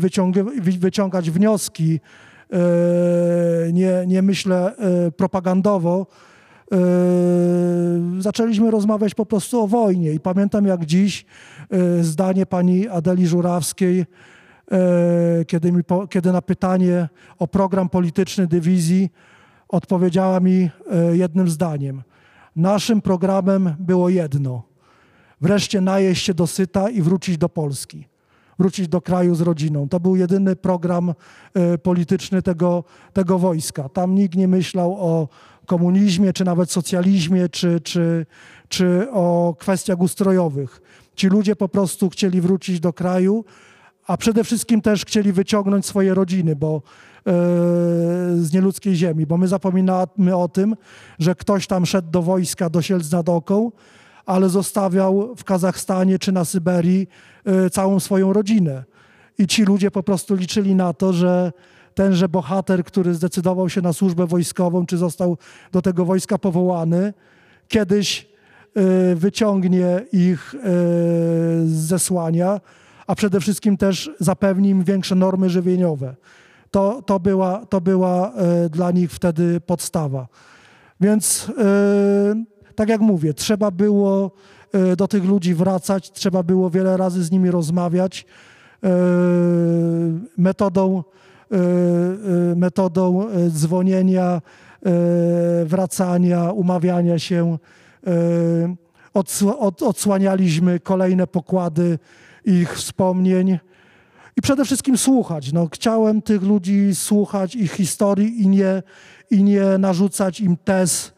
[0.64, 2.00] i wyciągać wnioski,
[2.52, 2.58] e,
[3.72, 6.06] nie, nie myślę e, propagandowo,
[6.72, 6.76] e,
[8.18, 10.12] zaczęliśmy rozmawiać po prostu o wojnie.
[10.12, 11.26] I pamiętam jak dziś
[12.00, 14.04] zdanie pani Adeli Żurawskiej,
[15.46, 19.10] kiedy, mi, kiedy na pytanie o program polityczny dywizji
[19.68, 20.70] odpowiedziała mi
[21.12, 22.02] jednym zdaniem–
[22.56, 24.62] Naszym programem było jedno:
[25.40, 28.08] wreszcie najeść się dosyta i wrócić do Polski,
[28.58, 29.88] wrócić do kraju z rodziną.
[29.88, 31.14] To był jedyny program
[31.54, 33.88] e, polityczny tego, tego wojska.
[33.88, 35.28] Tam nikt nie myślał o
[35.66, 38.26] komunizmie, czy nawet socjalizmie, czy, czy,
[38.68, 40.82] czy o kwestiach ustrojowych.
[41.14, 43.44] Ci ludzie po prostu chcieli wrócić do kraju,
[44.06, 46.82] a przede wszystkim też chcieli wyciągnąć swoje rodziny, bo
[47.26, 47.32] E,
[48.36, 50.76] z nieludzkiej ziemi, bo my zapominamy o tym,
[51.18, 53.72] że ktoś tam szedł do wojska, do Sielc nad Oką,
[54.26, 57.08] ale zostawiał w Kazachstanie czy na Syberii
[57.44, 58.84] e, całą swoją rodzinę.
[59.38, 61.52] I ci ludzie po prostu liczyli na to, że
[61.94, 65.38] tenże bohater, który zdecydował się na służbę wojskową, czy został
[65.72, 67.14] do tego wojska powołany,
[67.68, 68.28] kiedyś
[68.76, 70.54] e, wyciągnie ich
[71.64, 72.60] z zesłania,
[73.06, 76.14] a przede wszystkim też zapewni im większe normy żywieniowe
[76.76, 80.28] to, to, była, to była e, dla nich wtedy podstawa.
[81.00, 84.30] Więc e, tak jak mówię, trzeba było
[84.72, 88.26] e, do tych ludzi wracać, trzeba było wiele razy z nimi rozmawiać
[90.38, 91.04] metodą,
[92.56, 94.42] metodą dzwonienia,
[95.64, 97.58] wracania, umawiania się.
[99.80, 101.98] Odsłanialiśmy kolejne pokłady
[102.46, 103.58] ich wspomnień
[104.36, 105.52] i przede wszystkim słuchać.
[105.52, 108.82] No, chciałem tych ludzi słuchać, ich historii i nie,
[109.30, 111.12] i nie narzucać im tez,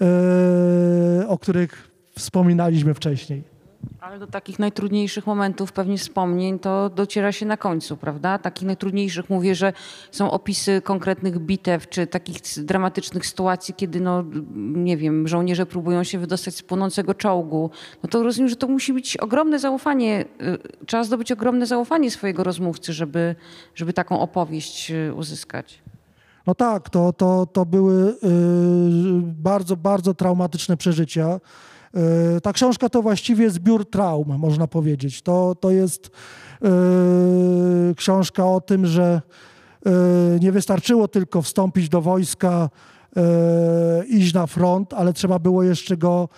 [0.00, 3.51] yy, o których wspominaliśmy wcześniej.
[4.00, 8.38] Ale do takich najtrudniejszych momentów, pewnie wspomnień, to dociera się na końcu, prawda?
[8.38, 9.72] Takich najtrudniejszych mówię, że
[10.10, 14.24] są opisy konkretnych bitew, czy takich dramatycznych sytuacji, kiedy, no,
[14.74, 17.70] nie wiem, żołnierze próbują się wydostać z płonącego czołgu.
[18.02, 20.24] No to rozumiem, że to musi być ogromne zaufanie,
[20.80, 23.34] y, trzeba zdobyć ogromne zaufanie swojego rozmówcy, żeby,
[23.74, 25.82] żeby taką opowieść y, uzyskać.
[26.46, 31.40] No tak, to, to, to były yy, bardzo, bardzo traumatyczne przeżycia.
[31.94, 35.22] E, ta książka to właściwie zbiór traum, można powiedzieć.
[35.22, 36.10] To, to jest
[36.62, 36.68] e,
[37.94, 39.22] książka o tym, że
[39.86, 39.90] e,
[40.40, 42.68] nie wystarczyło tylko wstąpić do wojska,
[44.08, 46.28] iść na front, ale trzeba było jeszcze go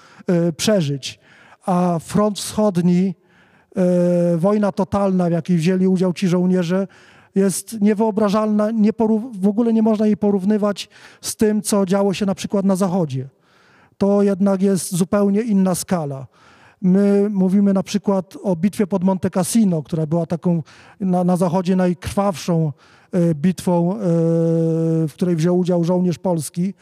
[0.57, 1.19] przeżyć.
[1.67, 3.15] A front wschodni,
[4.37, 6.87] wojna totalna, w jakiej wzięli udział ci żołnierze,
[7.35, 8.91] jest niewyobrażalna, nie
[9.41, 10.89] w ogóle nie można jej porównywać
[11.21, 13.29] z tym, co działo się na przykład na Zachodzie
[13.99, 16.27] to jednak jest zupełnie inna skala.
[16.85, 20.63] My mówimy na przykład o bitwie pod Monte Cassino, która była taką
[21.01, 22.73] na, na zachodzie najkrwawszą
[23.13, 23.99] e, bitwą, e,
[25.09, 26.75] w której wziął udział żołnierz polski.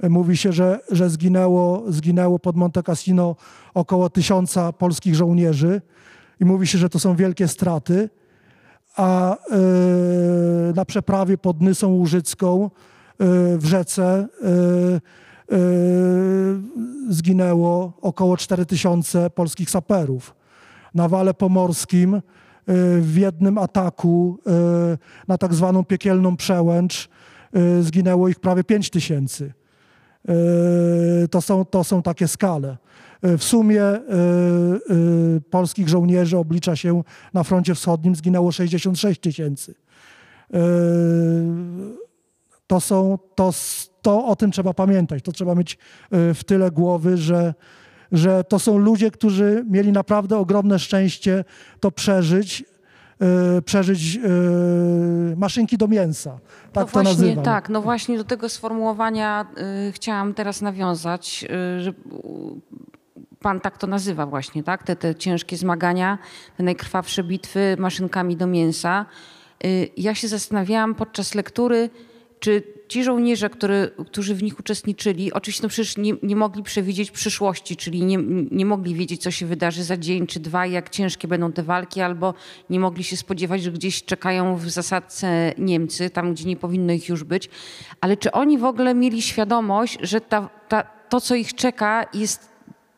[0.00, 3.36] E, mówi się, że, że zginęło, zginęło pod Monte Cassino
[3.74, 5.82] około tysiąca polskich żołnierzy
[6.40, 8.10] i mówi się, że to są wielkie straty.
[8.96, 9.36] A
[10.74, 12.70] na przeprawie pod Nysą Łużycką
[13.58, 14.28] w rzece
[17.08, 20.34] zginęło około 4000 polskich saperów.
[20.94, 22.22] Na Wale Pomorskim yy,
[23.00, 27.08] w jednym ataku yy, na tak zwaną piekielną przełęcz
[27.80, 29.52] zginęło ich prawie 5000.
[31.30, 32.76] To są, to są takie skale.
[33.22, 33.82] W sumie
[35.50, 37.02] polskich żołnierzy oblicza się
[37.34, 39.74] na froncie wschodnim zginęło 66 tysięcy.
[42.66, 43.52] To są, to,
[44.02, 45.22] to o tym trzeba pamiętać.
[45.22, 45.74] To trzeba mieć
[46.10, 47.54] e, w tyle głowy, że,
[48.12, 51.44] że to są ludzie, którzy mieli naprawdę ogromne szczęście
[51.80, 52.64] to przeżyć,
[53.20, 54.20] e, przeżyć e,
[55.36, 56.38] maszynki do mięsa.
[56.72, 57.44] Tak no to właśnie, nazywam.
[57.44, 59.46] Tak, no właśnie do tego sformułowania
[59.92, 61.44] chciałam teraz nawiązać,
[61.78, 61.92] że
[63.40, 64.82] pan tak to nazywa właśnie, tak?
[64.82, 66.18] Te, te ciężkie zmagania,
[66.56, 69.06] te najkrwawsze bitwy maszynkami do mięsa.
[69.96, 71.90] ja się zastanawiałam podczas lektury,
[72.44, 77.10] czy ci żołnierze, który, którzy w nich uczestniczyli, oczywiście no przecież nie, nie, mogli przewidzieć
[77.10, 78.18] przyszłości, czyli nie,
[78.50, 82.00] nie mogli wiedzieć, co się wydarzy za dzień czy dwa, jak ciężkie będą te walki,
[82.00, 82.34] albo
[82.70, 87.08] nie mogli się spodziewać, że gdzieś czekają w zasadce Niemcy, tam gdzie nie powinno ich
[87.08, 87.48] już być.
[88.00, 92.53] Ale czy oni w ogóle mieli świadomość, że ta, ta, to, co ich czeka, jest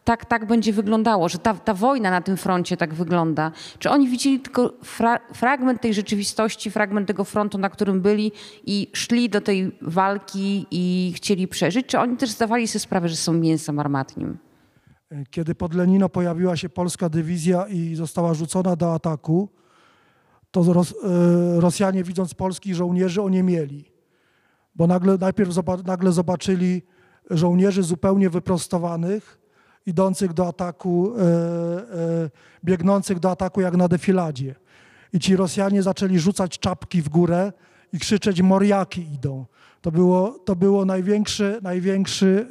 [0.07, 3.53] tak, tak będzie wyglądało, że ta, ta wojna na tym froncie tak wygląda.
[3.79, 8.33] Czy oni widzieli tylko fra fragment tej rzeczywistości, fragment tego frontu, na którym byli
[8.67, 11.87] i szli do tej walki i chcieli przeżyć?
[11.87, 14.39] Czy oni też zdawali sobie sprawę, że są mięsem armatnim?
[15.31, 19.49] Kiedy pod Lenino pojawiła się polska dywizja i została rzucona do ataku,
[20.51, 23.85] to Ros e, Rosjanie widząc polskich żołnierzy oniemieli,
[24.75, 25.51] bo nagle, najpierw
[25.85, 26.83] nagle zobaczyli
[27.31, 29.46] żołnierzy zupełnie wyprostowanych,
[29.87, 32.31] idących do ataku, e, e,
[32.65, 34.55] biegnących do ataku jak na defiladzie.
[35.13, 37.53] I ci Rosjanie zaczęli rzucać czapki w górę
[37.93, 39.45] i krzyczeć moriaki idą.
[39.81, 42.47] To było, to było największy, największy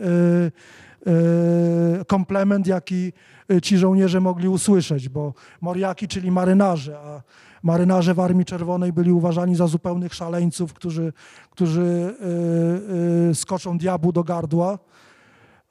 [2.07, 3.13] komplement, jaki
[3.61, 7.21] ci żołnierze mogli usłyszeć, bo moriaki, czyli marynarze, a
[7.63, 11.13] marynarze w Armii Czerwonej byli uważani za zupełnych szaleńców, którzy,
[11.49, 12.15] którzy
[13.33, 14.79] skoczą diabłu do gardła.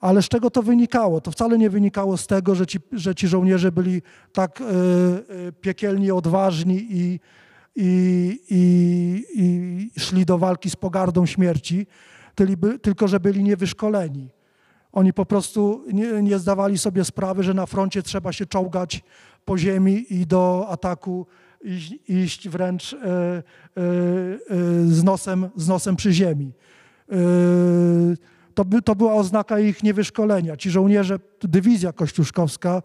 [0.05, 1.21] Ale z czego to wynikało?
[1.21, 6.15] To wcale nie wynikało z tego, że ci, że ci żołnierze byli tak y, piekielnie
[6.15, 7.21] odważni i,
[7.77, 11.87] i, i, szli do walki z pogardą śmierci,
[12.83, 14.29] tylko że byli niewyszkoleni.
[14.93, 19.03] Oni po prostu nie, nie, zdawali sobie sprawy, że na froncie trzeba się czołgać
[19.45, 21.27] po ziemi i do ataku
[21.63, 23.43] iść, iść wręcz e, e, e,
[24.87, 26.53] z, nosem, z nosem przy ziemi.
[28.55, 30.57] To, by, to była oznaka ich niewyszkolenia.
[30.57, 32.83] Ci żołnierze, dywizja kościuszkowska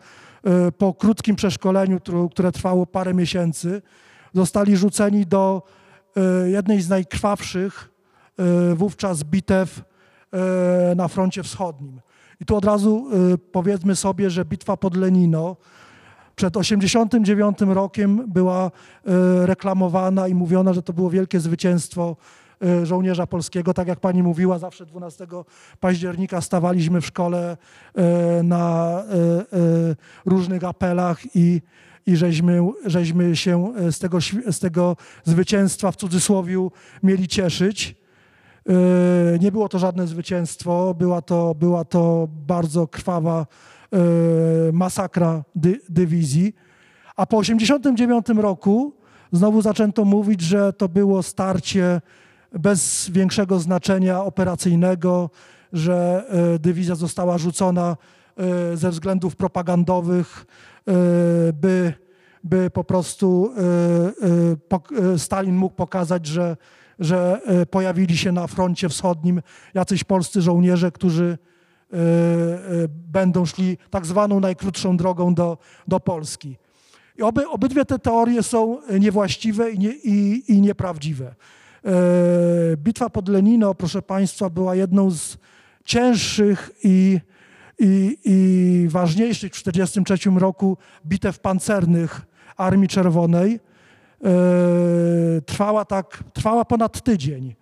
[0.78, 2.00] po krótkim przeszkoleniu,
[2.32, 3.82] które trwało parę miesięcy,
[4.34, 5.64] zostali rzuceni do
[6.46, 7.92] jednej z najkrwawszych
[8.76, 9.82] wówczas bitew
[10.96, 12.02] na froncie wschodnim.
[12.42, 13.08] I tu od razu
[13.52, 15.56] powiedzmy sobie, że bitwa pod Lenino
[16.36, 18.72] przed 89 rokiem była
[19.44, 22.16] reklamowana i mówiona, że to było wielkie zwycięstwo
[22.84, 23.74] żołnierza polskiego.
[23.74, 25.28] Tak jak pani mówiła, zawsze 12
[25.80, 27.58] października stawaliśmy w szkole
[27.96, 29.04] e, na
[30.26, 31.62] różnych apelach i,
[32.06, 34.18] i żeśmy, żeśmy się z tego,
[34.52, 36.68] z tego zwycięstwa w cudzysłowie
[37.04, 37.96] mieli cieszyć.
[39.40, 43.46] Nie było to żadne zwycięstwo, była to, była to bardzo krwawa
[44.74, 46.56] masakra dy, dywizji.
[47.16, 48.94] A po 1989 roku
[49.32, 52.02] znowu zaczęto mówić, że to było starcie
[52.52, 55.30] bez większego znaczenia operacyjnego,
[55.74, 57.98] że e, dywizja została rzucona
[58.38, 60.46] e, ze względów propagandowych,
[61.54, 61.94] by,
[62.44, 63.54] by po prostu
[65.18, 66.58] Stalin mógł pokazać, że,
[67.00, 69.42] że pojawili się na froncie wschodnim
[69.74, 71.38] jacyś polscy żołnierze, którzy
[71.94, 75.58] E, e, będą szli tak zwaną najkrótszą drogą do,
[75.88, 76.56] do Polski.
[77.18, 81.36] I oby, obydwie te teorie są niewłaściwe i, nie, i, i nieprawdziwe.
[81.86, 85.38] E, bitwa pod Lenino, proszę Państwa, była jedną z
[85.86, 87.20] cięższych i,
[87.80, 92.22] i, i ważniejszych w 1943 roku bitew pancernych
[92.58, 93.60] Armii Czerwonej.
[95.46, 97.56] Trwała tak, trwała ponad tydzień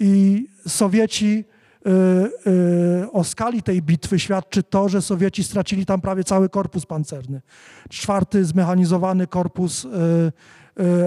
[0.00, 1.44] i Sowieci
[1.86, 7.40] y, o skali tej bitwy świadczy to, że Sowieci stracili tam prawie cały korpus pancerny.
[7.88, 9.86] Czwarty zmechanizowany korpus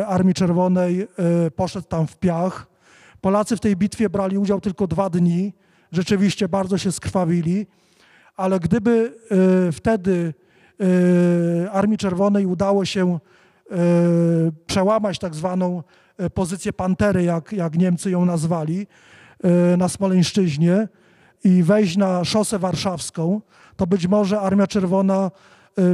[0.08, 1.08] Armii Czerwonej
[1.56, 2.68] poszedł tam w piach.
[3.22, 5.54] Polacy w tej bitwie brali udział tylko dwa dni.
[5.92, 7.68] Rzeczywiście bardzo się skrwawili,
[8.36, 9.14] ale gdyby
[9.72, 10.34] wtedy
[11.72, 13.20] Armii Czerwonej udało się
[14.66, 15.84] przełamać tak zwaną
[16.34, 18.88] pozycję Pantery, jak, jak Niemcy ją nazwali,
[19.44, 20.88] E, na Smoleńszczyźnie
[21.44, 23.42] i wejść na szosę warszawską,
[23.76, 25.32] to być może Armia Czerwona e,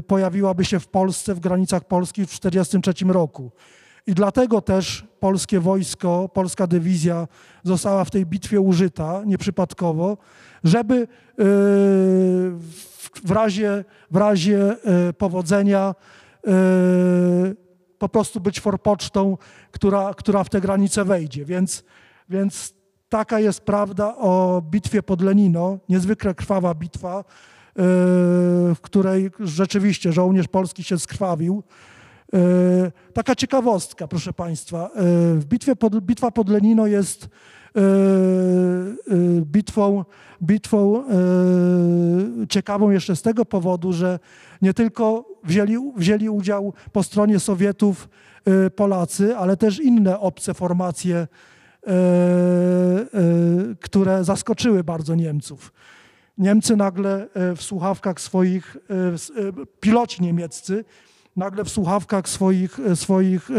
[0.07, 3.51] pojawiłaby się w Polsce, w granicach Polski w 1943 roku.
[4.07, 7.27] I dlatego też polskie wojsko, polska dywizja
[7.63, 10.17] została w tej bitwie użyta nieprzypadkowo,
[10.63, 11.05] żeby e,
[13.23, 14.75] w razie, w razie
[15.17, 15.95] powodzenia
[17.99, 19.37] po prostu być forpocztą,
[19.71, 21.45] która, która w te granice wejdzie.
[21.45, 21.83] Więc,
[22.29, 22.73] więc
[23.09, 27.23] Taka jest prawda o bitwie pod Lenino, niezwykle krwawa bitwa,
[27.75, 31.63] w której rzeczywiście żołnierz polski się skrwawił.
[32.33, 32.39] E,
[33.13, 34.85] taka ciekawostka, proszę Państwa.
[34.85, 34.89] E,
[35.35, 37.27] w bitwie pod, bitwa pod Lenino jest
[39.41, 40.05] bitwą,
[40.43, 41.03] bitwą
[42.49, 44.19] ciekawą jeszcze z tego powodu, że
[44.61, 48.09] nie tylko wzięli, wzięli udział po stronie Sowietów
[48.75, 51.27] Polacy, ale też inne obce formacje
[51.87, 55.73] E, e, które zaskoczyły bardzo Niemców.
[56.39, 58.77] Niemcy nagle e, w słuchawkach swoich,
[59.79, 60.85] piloci niemieccy,
[61.35, 63.49] nagle w słuchawkach swoich, swoich,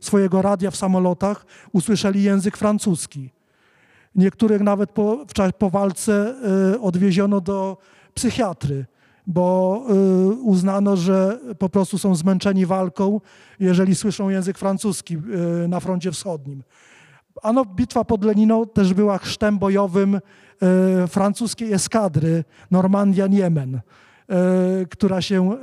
[0.00, 3.30] swojego radia w samolotach usłyszeli język francuski.
[4.14, 5.26] Niektórych nawet po,
[5.58, 6.34] po walce
[6.80, 7.76] odwieziono do
[8.14, 8.86] psychiatry.
[9.26, 9.82] bo
[10.42, 13.20] uznano, że po prostu są zmęczeni walką,
[13.60, 15.16] jeżeli słyszą język francuski
[15.68, 16.62] na froncie wschodnim.
[17.42, 20.20] Ano, bitwa pod Leniną też była chrztem bojowym
[21.08, 23.80] francuskiej eskadry Normandia-Niemen,
[24.90, 25.56] która się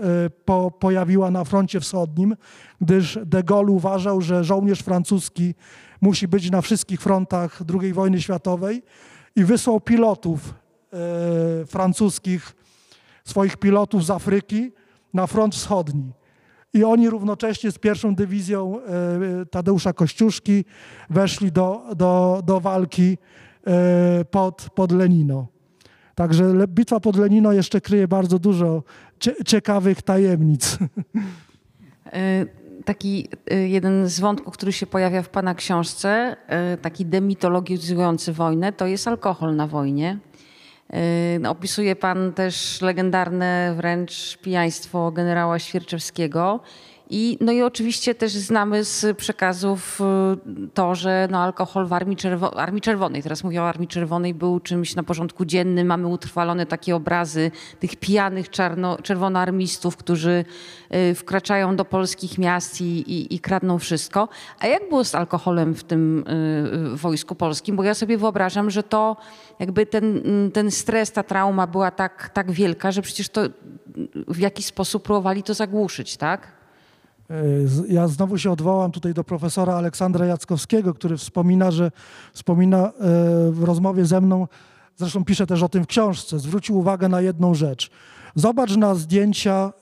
[0.45, 2.35] po, pojawiła na froncie wschodnim,
[2.81, 5.55] gdyż de Gaulle uważał, że żołnierz francuski
[6.01, 8.83] musi być na wszystkich frontach II wojny światowej
[9.35, 10.53] i wysłał pilotów
[11.67, 12.55] francuskich
[13.23, 14.71] swoich pilotów z Afryki
[15.13, 16.11] na front wschodni.
[16.73, 20.65] I oni równocześnie z pierwszą dywizją e, Tadeusza Kościuszki
[21.09, 23.48] weszli do, do, do walki e,
[24.32, 25.47] pod, pod Lenino.
[26.16, 28.84] Także bitwa pod Lenino jeszcze kryje bardzo dużo
[29.45, 30.78] ciekawych tajemnic.
[32.14, 32.45] E,
[32.86, 33.30] taki
[33.68, 36.36] jeden z wątków, który się pojawia w Pana książce,
[36.82, 40.20] taki demitologizujący wojnę, to jest alkohol na wojnie.
[41.39, 46.60] Yy, opisuje pan też legendarne wręcz pijaństwo generała Świerczewskiego.
[47.12, 52.18] I, no i oczywiście też znamy z przekazów y, to, że no alkohol w Armii,
[52.18, 55.88] Czerwo Armii Czerwonej, teraz mówię o Armii Czerwonej, był czymś na porządku dziennym.
[55.88, 58.49] Mamy utrwalone takie obrazy tych pijanych
[59.03, 60.45] czerwonoarmistów, którzy
[61.12, 64.30] y, wkraczają do polskich miast i, i, i kradną wszystko.
[64.60, 66.28] A jak było z alkoholem w tym
[66.93, 67.76] y, wojsku polskim?
[67.76, 69.18] Bo ja sobie wyobrażam, że to
[69.60, 73.41] jakby ten, ten stres, ta trauma była tak, tak wielka, że przecież to
[74.28, 76.59] w jakiś sposób próbowali to zagłuszyć, tak?
[77.30, 81.91] E, ja znowu się odwołam tutaj do profesora Aleksandra Jackowskiego, który wspomina, że
[82.34, 82.91] wspomina e,
[83.51, 84.47] w rozmowie ze mną,
[84.97, 87.91] zresztą pisze też o tym w książce, zwrócił uwagę na jedną rzecz.
[88.36, 89.73] Zobacz na zdjęcia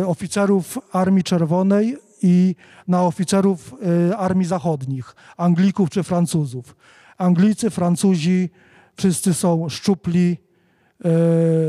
[0.00, 2.54] e, oficerów Armii Czerwonej i
[2.88, 3.74] na oficerów
[4.16, 6.76] Armii Zachodnich, Anglików czy Francuzów.
[7.18, 8.50] Anglicy, Francuzi,
[8.96, 10.38] wszyscy są szczupli,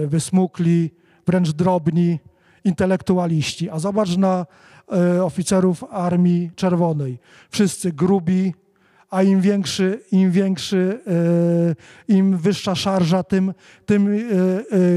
[0.08, 0.91] wysmukli,
[1.28, 2.20] wręcz drobni
[2.66, 3.70] intelektualiści.
[3.70, 4.45] A zobacz na
[4.91, 7.20] e, oficerów Armii Czerwonej.
[7.49, 8.53] Wszyscy grubi,
[9.09, 10.99] a im większy, im większy,
[12.09, 13.53] e, im wyższa szarża, tym,
[13.86, 14.18] tym e,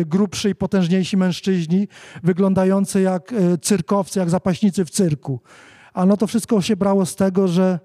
[0.05, 1.89] grubszy i potężniejsi mężczyźni,
[2.23, 5.41] wyglądający jak cyrkowcy, jak zapaśnicy w cyrku.
[5.95, 7.79] A no to wszystko się brało z tego, że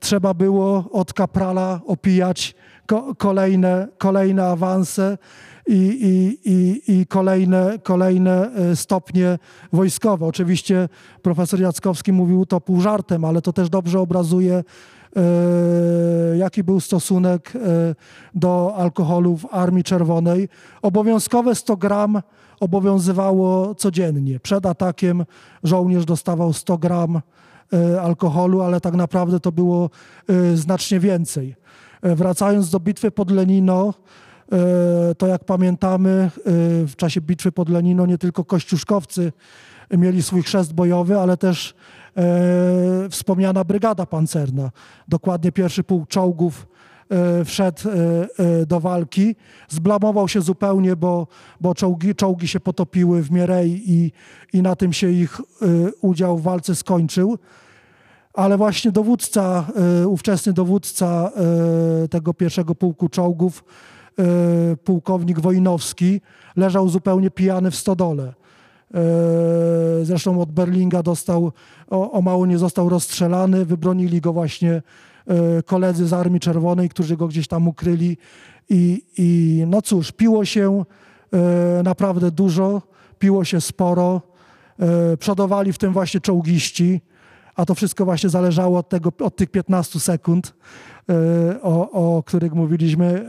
[0.00, 2.54] trzeba było od kaprala opijać
[3.18, 5.18] kolejne, kolejne awanse
[5.68, 9.38] i, i, i, kolejne, kolejne e, stopnie
[9.72, 10.26] wojskowe.
[10.26, 10.88] Oczywiście
[11.22, 15.22] profesor Jackowski mówił to pół żartem, ale to też dobrze obrazuje, e,
[16.36, 17.58] jaki był stosunek e,
[18.34, 20.48] do alkoholu w Armii Czerwonej.
[20.82, 22.22] Obowiązkowe 100 gram
[22.60, 24.40] obowiązywało codziennie.
[24.40, 25.24] Przed atakiem
[25.62, 27.20] żołnierz dostawał 100 gram
[28.02, 29.90] alkoholu, ale tak naprawdę to było
[30.54, 31.54] znacznie więcej.
[32.02, 33.94] Wracając do bitwy pod Lenino,
[35.18, 36.30] to jak pamiętamy, e,
[36.86, 39.32] w czasie bitwy pod Lenino nie tylko kościuszkowcy
[39.90, 41.74] mieli swój chrzest bojowy, ale też
[42.16, 42.22] e,
[43.10, 44.70] wspomniana brygada pancerna.
[45.08, 46.66] Dokładnie pierwszy pułk czołgów
[47.44, 47.82] wszedł
[48.66, 49.36] do walki.
[49.68, 51.26] Zblamował się zupełnie, bo,
[51.60, 54.12] bo czołgi, czołgi się potopiły w Mierei i,
[54.52, 55.40] i na tym się ich
[56.00, 57.38] udział w walce skończył.
[58.34, 59.66] Ale właśnie dowódca,
[60.06, 61.32] ówczesny dowódca
[62.10, 63.97] tego pierwszego pułku czołgów E,
[64.84, 66.20] pułkownik Wojnowski
[66.56, 68.34] leżał zupełnie pijany w stodole.
[68.94, 71.52] E, zresztą od Berlinga dostał,
[71.90, 74.72] o, o mało nie został rozstrzelany, wybronili go właśnie
[75.26, 78.16] e, koledzy z Armii Czerwonej, którzy go gdzieś tam ukryli.
[78.70, 80.84] I, i no cóż, piło się
[81.84, 82.82] naprawdę dużo,
[83.18, 84.22] piło się sporo.
[85.18, 87.00] Przodowali w tym właśnie czołgiści,
[87.54, 90.54] a to wszystko właśnie zależało od, tego, od tych 15 sekund.
[91.10, 93.26] E, o, o których mówiliśmy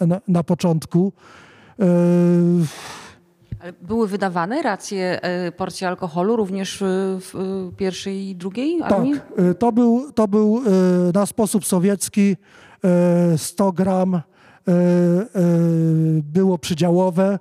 [0.00, 1.12] e, na, na początku.
[1.80, 1.84] E,
[3.60, 5.20] Ale były wydawane racje
[5.56, 6.78] porcji alkoholu również
[7.20, 7.32] w
[7.76, 9.14] pierwszej i drugiej armii?
[9.14, 10.62] Tak, to był, to był
[11.14, 12.36] na sposób sowiecki
[13.36, 14.20] 100 gram
[16.22, 17.38] było przydziałowe.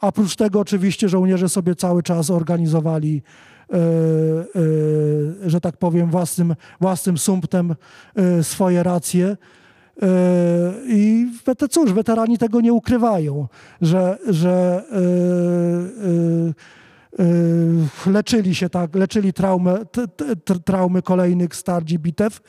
[0.00, 3.22] A oprócz tego oczywiście żołnierze sobie cały czas organizowali
[5.46, 7.74] że tak powiem, własnym, własnym sumptem
[8.16, 9.36] e, swoje racje.
[10.86, 11.26] I
[11.70, 13.48] cóż, weterani tego nie ukrywają,
[13.80, 14.82] że, że
[18.06, 19.78] leczyli się tak, leczyli traumę,
[20.64, 22.40] traumy kolejnych starć bitew.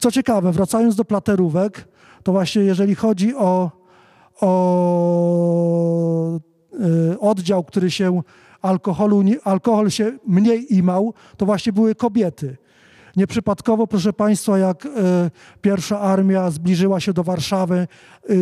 [0.00, 1.88] Co ciekawe, wracając do platerówek,
[2.22, 3.70] to właśnie jeżeli chodzi o,
[4.40, 6.40] o
[7.20, 8.22] oddział, który się
[8.66, 12.56] alkoholu, alkohol się mniej imał, to właśnie były kobiety.
[13.16, 14.88] Nieprzypadkowo, proszę Państwa, jak
[15.62, 17.88] pierwsza armia zbliżyła się do Warszawy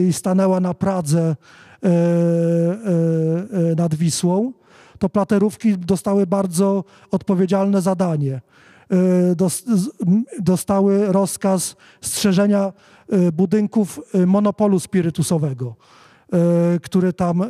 [0.08, 1.36] i stanęła na Pradze
[3.76, 4.52] nad Wisłą,
[4.98, 8.40] to platerówki dostały bardzo odpowiedzialne zadanie.
[10.40, 12.72] Dostały rozkaz strzeżenia
[13.32, 15.76] budynków monopolu spirytusowego.
[16.32, 17.46] E, które tam e,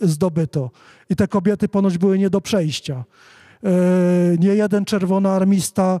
[0.00, 0.70] zdobyto.
[1.10, 3.04] I te kobiety ponoć były nie do przejścia.
[3.64, 3.68] E,
[4.38, 6.00] nie jeden czerwonoarmista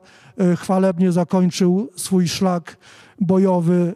[0.56, 2.76] chwalebnie zakończył swój szlak
[3.20, 3.94] bojowy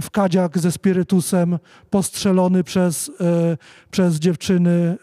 [0.00, 1.58] w kadziak ze spirytusem,
[1.90, 3.10] postrzelony przez,
[3.90, 4.96] przez dziewczyny,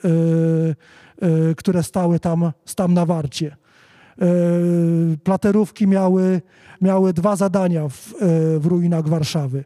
[1.57, 3.55] które stały tam, tam na warcie.
[5.23, 6.41] Platerówki miały,
[6.81, 8.13] miały dwa zadania w,
[8.59, 9.63] w ruinach Warszawy.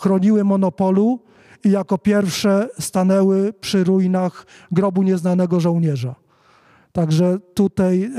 [0.00, 1.20] Chroniły monopolu
[1.64, 6.14] i jako pierwsze stanęły przy ruinach grobu nieznanego żołnierza.
[6.92, 8.10] Także tutaj e,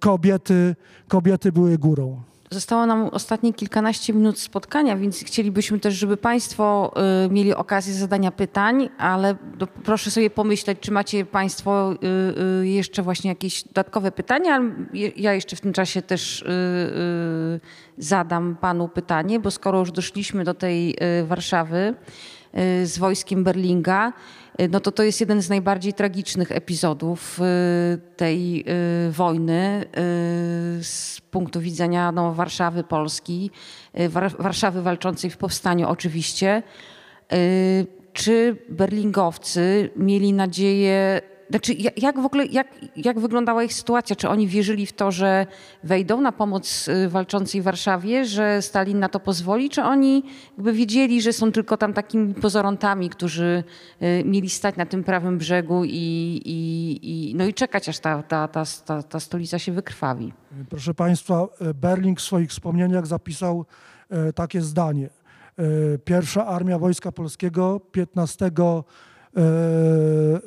[0.00, 0.76] kobiety,
[1.08, 2.22] kobiety były górą.
[2.52, 6.92] Zostało nam ostatnie kilkanaście minut spotkania, więc chcielibyśmy też, żeby Państwo
[7.26, 9.36] y, mieli okazję zadania pytań, ale
[9.84, 11.92] proszę sobie pomyśleć, czy macie Państwo
[12.62, 14.60] y, jeszcze właśnie jakieś dodatkowe pytania.
[15.16, 16.44] Ja jeszcze w tym czasie też
[17.98, 21.94] zadam Panu pytanie, bo skoro już doszliśmy do tej Warszawy,
[22.84, 24.12] z wojskiem Berlinga,
[24.60, 28.64] y, no to to jest jeden z najbardziej tragicznych epizodów y, tej
[29.10, 29.84] wojny
[30.82, 33.50] z punktu widzenia no, Warszawy Polski,
[34.38, 36.62] Warszawy walczącej w powstaniu oczywiście.
[38.12, 41.20] Czy berlingowcy mieli nadzieję
[41.50, 44.16] znaczy, jak w ogóle, jak, jak wyglądała ich sytuacja?
[44.16, 45.46] Czy oni wierzyli w to, że
[45.84, 49.70] wejdą na pomoc y, walczącej Warszawie, że Stalin na to pozwoli?
[49.70, 50.22] Czy oni
[50.56, 53.64] jakby wiedzieli, że są tylko tam takimi pozorontami, którzy
[54.02, 55.90] y, mieli stać na tym prawym brzegu i,
[56.44, 60.32] i, i no i czekać, aż ta, ta, ta, ta, ta stolica się wykrwawi?
[60.68, 63.66] Proszę Państwa, Berling w swoich wspomnieniach zapisał
[64.10, 65.10] e, takie zdanie.
[65.58, 68.50] E, pierwsza Armia Wojska Polskiego 15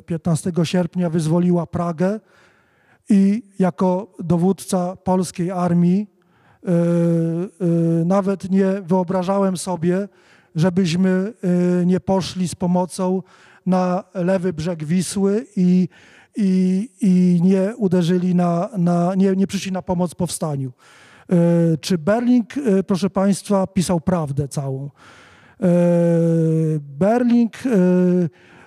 [0.06, 2.20] 15 sierpnia wyzwoliła Pragę
[3.08, 6.74] i jako dowódca polskiej armii e, e,
[8.04, 10.08] nawet nie wyobrażałem sobie,
[10.54, 11.32] żebyśmy
[11.80, 13.22] e, nie poszli z pomocą
[13.66, 15.88] na lewy brzeg Wisły i,
[16.36, 20.72] i, i nie uderzyli na, na nie, nie przyszli na pomoc powstaniu.
[21.80, 22.54] Czy Berling,
[22.86, 24.90] proszę Państwa, pisał prawdę całą?
[26.80, 27.52] Berling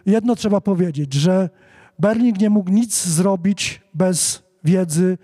[0.07, 1.49] jedno trzeba powiedzieć, że
[1.99, 5.17] Berling nie mógł nic zrobić bez wiedzy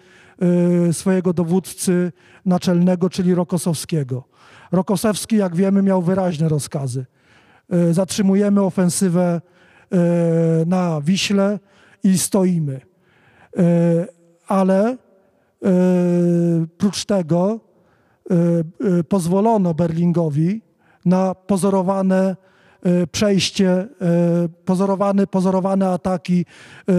[0.89, 2.11] y, swojego dowódcy
[2.45, 4.23] naczelnego, czyli Rokosowskiego.
[4.71, 7.05] Rokosowski, jak wiemy, miał wyraźne rozkazy.
[7.73, 9.41] Y, zatrzymujemy ofensywę
[9.93, 11.59] y, na Wiśle
[12.03, 12.81] i stoimy.
[14.47, 14.97] Ale
[16.77, 17.59] prócz tego
[19.09, 20.61] pozwolono Berlingowi
[21.05, 22.35] na pozorowane
[23.11, 23.87] przejście, e,
[24.65, 26.45] pozorowane, pozorowane ataki
[26.89, 26.93] e,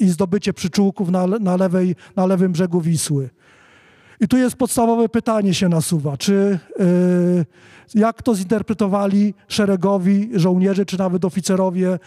[0.00, 3.30] i zdobycie przyczółków na, na, lewej, na lewym brzegu Wisły.
[4.20, 6.58] I tu jest podstawowe pytanie się nasuwa, czy
[7.94, 11.98] jak to zinterpretowali szeregowi żołnierze, czy nawet oficerowie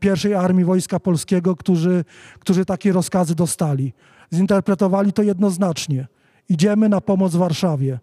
[0.00, 2.04] pierwszej Armii Wojska Polskiego, którzy,
[2.38, 3.92] którzy takie rozkazy dostali.
[4.34, 6.06] Zinterpretowali to jednoznacznie.
[6.48, 7.98] Idziemy na pomoc Warszawie.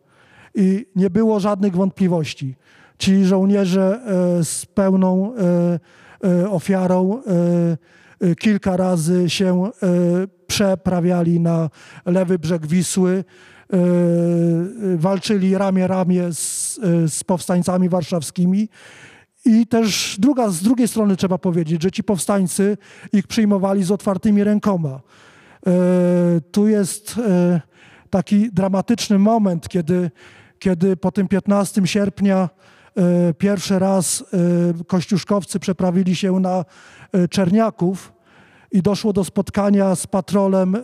[0.55, 2.55] I nie było żadnych wątpliwości.
[2.97, 4.01] Ci żołnierze
[4.39, 5.79] e, z pełną e,
[6.29, 7.21] e, ofiarą
[8.39, 9.69] kilka razy się
[10.47, 11.69] przeprawiali na
[12.05, 13.23] lewy brzeg Wisły,
[14.95, 18.69] walczyli ramię ramię z, z powstańcami warszawskimi.
[19.45, 22.77] I też druga, z drugiej strony trzeba powiedzieć, że ci powstańcy
[23.13, 24.99] ich przyjmowali z otwartymi rękoma.
[26.51, 27.15] Tu jest
[28.09, 30.11] taki dramatyczny moment, kiedy,
[30.59, 32.49] kiedy po tym 15 sierpnia
[33.37, 34.23] pierwszy raz
[34.79, 36.65] e, kościuszkowcy przeprawili się na
[37.11, 38.13] e, Czerniaków
[38.71, 40.77] i doszło do spotkania z patrolem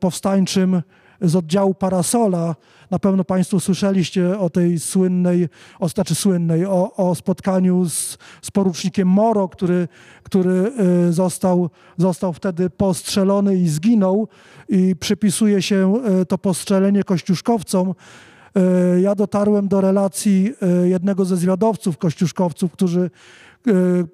[0.00, 0.82] powstańczym
[1.20, 2.56] z oddziału Parasola.
[2.90, 5.48] Na pewno Państwo słyszeliście o tej słynnej,
[5.80, 9.88] o, znaczy słynnej, o, o spotkaniu z, z porucznikiem Moro, który,
[10.22, 10.72] który
[11.10, 14.28] został, został wtedy postrzelony i zginął
[14.68, 15.94] i przypisuje się
[16.28, 17.94] to postrzelenie kościuszkowcom.
[18.56, 23.10] E, ja dotarłem do relacji e, jednego ze zwiadowców kościuszkowców, którzy,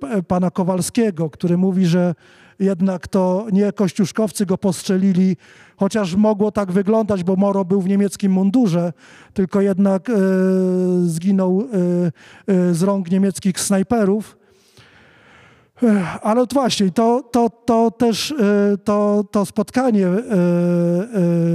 [0.02, 2.14] e, pana Kowalskiego, który mówi, że
[2.58, 5.36] jednak to nie kościuszkowcy go postrzelili,
[5.76, 8.92] chociaż mogło tak wyglądać, bo Moro był w niemieckim mundurze,
[9.34, 10.10] tylko jednak
[11.02, 11.68] zginął
[12.72, 14.39] z rąk niemieckich snajperów.
[16.22, 20.18] Ale właśnie, to, to, to też e, to, to spotkanie e,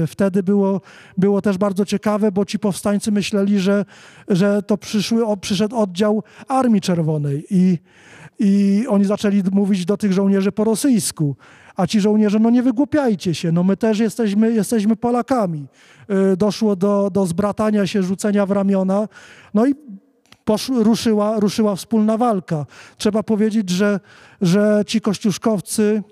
[0.04, 0.82] e, wtedy było,
[1.18, 3.86] było też bardzo ciekawe, bo ci powstańcy myśleli, że,
[4.28, 7.78] że to przyszły, przyszedł oddział Armii Czerwonej i,
[8.40, 11.36] i oni zaczęli mówić do tych żołnierzy po rosyjsku.
[11.76, 15.68] A ci żołnierze, no nie wygłupiajcie się, no my też jesteśmy, jesteśmy Polakami.
[16.38, 19.08] Doszło do, do zbratania się, rzucenia w ramiona.
[19.54, 19.76] No i
[20.46, 22.66] poszły, ruszyła, ruszyła wspólna walka.
[22.98, 24.00] Trzeba powiedzieć, że,
[24.42, 26.04] że ci kościuszkowcy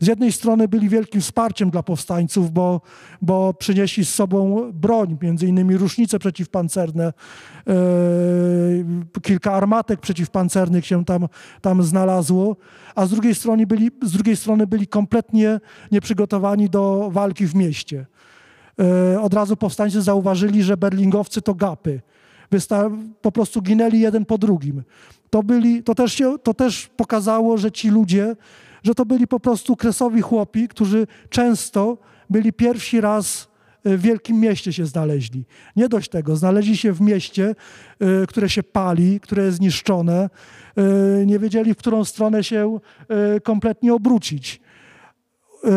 [0.00, 2.80] z jednej strony byli wielkim wsparciem dla powstańców, bo,
[3.22, 7.12] bo przynieśli z sobą broń, między innymi różnice przeciwpancerne,
[7.66, 7.74] yy,
[9.22, 11.28] kilka armatek przeciwpancernych się tam,
[11.60, 12.56] tam znalazło,
[12.94, 15.60] a z drugiej, strony byli, z drugiej strony byli kompletnie
[15.92, 18.06] nieprzygotowani do walki w mieście.
[18.78, 22.00] Yy, od razu powstańcy zauważyli, że berlingowcy to gapy
[23.22, 24.82] po prostu ginęli jeden po drugim.
[25.30, 28.36] To, byli, to, też się, to też pokazało, że ci ludzie,
[28.82, 31.98] że to byli po prostu kresowi chłopi, którzy często
[32.30, 33.52] byli pierwszy raz
[33.84, 35.44] w wielkim mieście się znaleźli.
[35.76, 37.54] Nie dość tego, znaleźli się w mieście,
[38.22, 40.30] y, które się pali, które jest zniszczone,
[41.22, 42.78] y, nie wiedzieli, w którą stronę się
[43.42, 44.60] kompletnie obrócić.
[45.64, 45.70] Yy,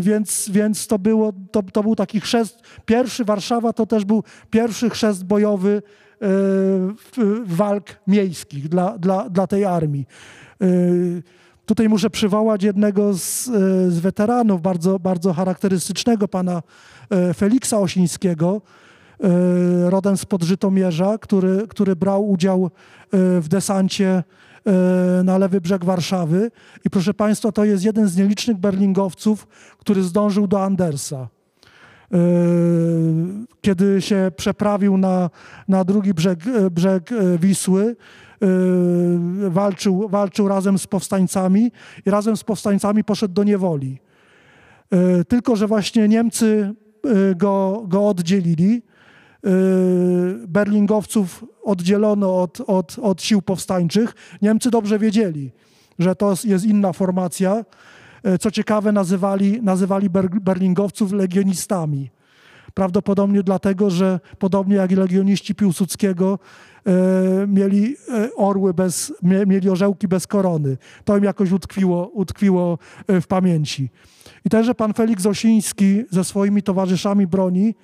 [0.00, 2.62] więc, więc to, było, to, to był taki chrzest.
[2.84, 5.82] Pierwszy Warszawa to też był pierwszy chrzest bojowy
[6.20, 6.28] yy,
[7.44, 10.06] walk miejskich dla, dla, dla tej armii.
[10.60, 11.22] Yy,
[11.66, 13.44] tutaj muszę przywołać jednego z,
[13.88, 16.62] z weteranów, bardzo, bardzo charakterystycznego, pana
[17.36, 18.62] Feliksa Osińskiego,
[19.84, 22.70] rodem z Podżytomierza, który, który brał udział
[23.12, 24.22] w desancie
[25.24, 26.50] na lewy brzeg Warszawy.
[26.84, 29.46] I proszę Państwa, to jest jeden z nielicznych berlingowców,
[29.78, 31.28] który zdążył do Andersa.
[32.14, 32.18] E,
[33.60, 35.30] kiedy się przeprawił na,
[35.68, 37.96] na drugi brzeg, e, brzeg Wisły,
[39.48, 41.72] walczył, walczył razem z powstańcami
[42.06, 43.98] i razem z powstańcami poszedł do niewoli.
[45.28, 46.74] Tylko, że właśnie Niemcy
[47.36, 48.82] go, go oddzielili
[50.48, 54.14] berlingowców oddzielono od, od, od sił powstańczych.
[54.42, 55.52] Niemcy dobrze wiedzieli,
[55.98, 57.64] że to jest inna formacja.
[58.34, 62.10] Y, co ciekawe, nazywali, nazywali berlingowców legionistami.
[62.74, 66.38] Prawdopodobnie dlatego, że podobnie jak i legioniści Piłsudskiego
[66.86, 67.96] y, mieli
[68.36, 70.76] orły bez, mieli orzełki bez korony.
[71.04, 72.78] To im jakoś utkwiło, utkwiło
[73.08, 73.90] w pamięci.
[74.44, 77.76] I także pan Felix Osiński ze swoimi towarzyszami broni Y,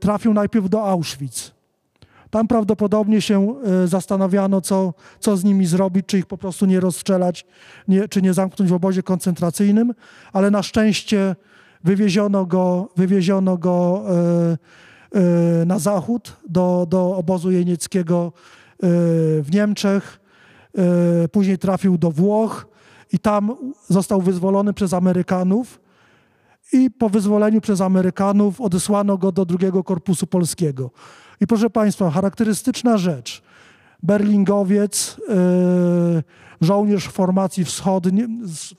[0.00, 1.52] trafił najpierw do Auschwitz.
[2.32, 6.80] Tam prawdopodobnie się y, zastanawiano, co, co z nimi zrobić, czy ich po prostu nie
[6.80, 7.46] rozstrzelać,
[7.88, 9.94] nie, czy nie zamknąć w obozie koncentracyjnym,
[10.32, 11.36] ale na szczęście
[11.84, 14.04] wywieziono go, wywieziono go
[15.62, 18.32] y, na zachód, do, do obozu jenieckiego
[19.42, 20.20] w Niemczech.
[21.32, 22.66] Później trafił do Włoch
[23.12, 23.56] i tam
[23.88, 25.80] został wyzwolony przez Amerykanów
[26.72, 30.90] i po wyzwoleniu przez Amerykanów odesłano go do drugiego korpusu polskiego.
[31.40, 33.42] I proszę Państwa, charakterystyczna rzecz.
[34.02, 36.22] Berlingowiec, yy,
[36.60, 38.28] żołnierz formacji wschodniej,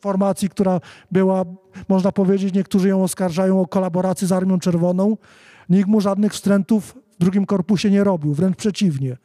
[0.02, 0.80] formacji, która
[1.12, 1.46] była,
[1.90, 5.18] można powiedzieć, niektórzy ją oskarżają o kolaborację z Armią Czerwoną.
[5.70, 9.18] Nikt mu żadnych wstrętów w drugim korpusie nie robił, wręcz przeciwnie.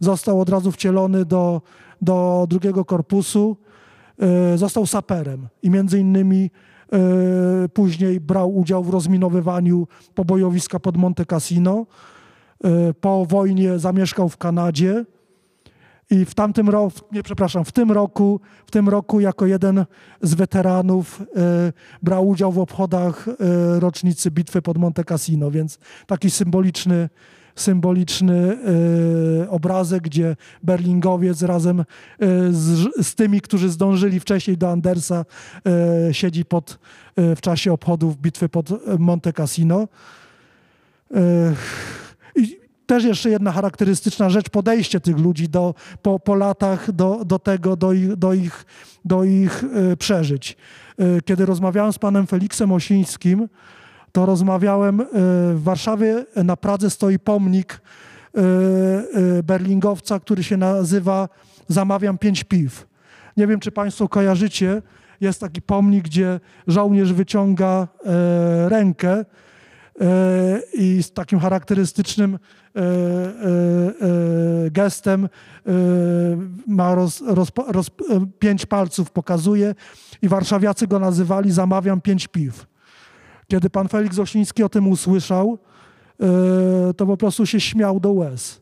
[0.00, 1.62] Został od razu wcielony do,
[2.02, 3.56] do drugiego korpusu,
[4.18, 6.50] yy, został saperem i między innymi E,
[7.74, 11.86] później brał udział w rozminowywaniu pobojowiska pod Monte Cassino.
[12.64, 15.04] E, po wojnie zamieszkał w Kanadzie.
[16.10, 19.84] I w tamtym roku, nie przepraszam, w tym roku, w tym roku jako jeden
[20.22, 21.72] z weteranów e,
[22.02, 23.26] brał udział w obchodach
[23.78, 27.08] rocznicy bitwy pod Monte Cassino, więc taki symboliczny
[27.56, 28.58] symboliczny
[29.44, 31.84] y, obrazek, gdzie Berlingowiec razem y,
[32.50, 35.24] z, z, tymi, którzy zdążyli wcześniej do Andersa,
[36.08, 36.78] y, siedzi pod,
[37.16, 39.88] w czasie obchodów bitwy pod Monte Cassino.
[42.36, 47.38] I też jeszcze jedna charakterystyczna rzecz, podejście tych ludzi do, po, po latach do, do
[47.38, 48.64] tego, do ich, do ich,
[49.04, 49.64] do ich
[49.98, 50.56] przeżyć.
[51.24, 53.48] Kiedy rozmawiałem z panem Feliksem Osińskim,
[54.16, 55.04] to rozmawiałem e,
[55.54, 61.28] w Warszawie, na Pradze stoi pomnik e, e, berlingowca, który się nazywa
[61.68, 62.86] Zamawiam pięć piw.
[63.36, 64.82] Nie wiem, czy Państwo kojarzycie,
[65.20, 67.88] jest taki pomnik, gdzie żołnierz wyciąga
[68.68, 69.24] rękę
[70.74, 72.38] i z takim charakterystycznym
[74.70, 75.28] gestem
[76.66, 77.90] ma roz, roz, roz,
[78.38, 79.74] pięć palców, pokazuje
[80.22, 82.66] i warszawiacy go nazywali Zamawiam pięć piw.
[83.48, 85.58] Kiedy pan Felix Osiński o tym usłyszał,
[86.20, 88.60] e, to po prostu się śmiał do łez,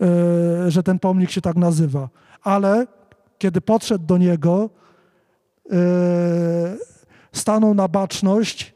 [0.00, 2.08] e, że ten pomnik się tak nazywa.
[2.42, 2.86] Ale
[3.38, 4.70] kiedy podszedł do niego,
[5.70, 5.76] e,
[7.32, 8.74] stanął na baczność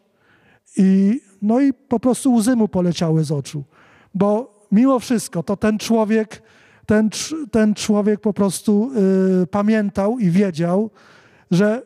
[0.77, 3.65] i, no i po prostu łzy mu poleciały z oczu.
[4.15, 6.43] Bo mimo wszystko to ten człowiek,
[6.87, 7.11] ten,
[7.51, 8.91] ten człowiek po prostu
[9.51, 10.91] pamiętał i wiedział,
[11.51, 11.83] że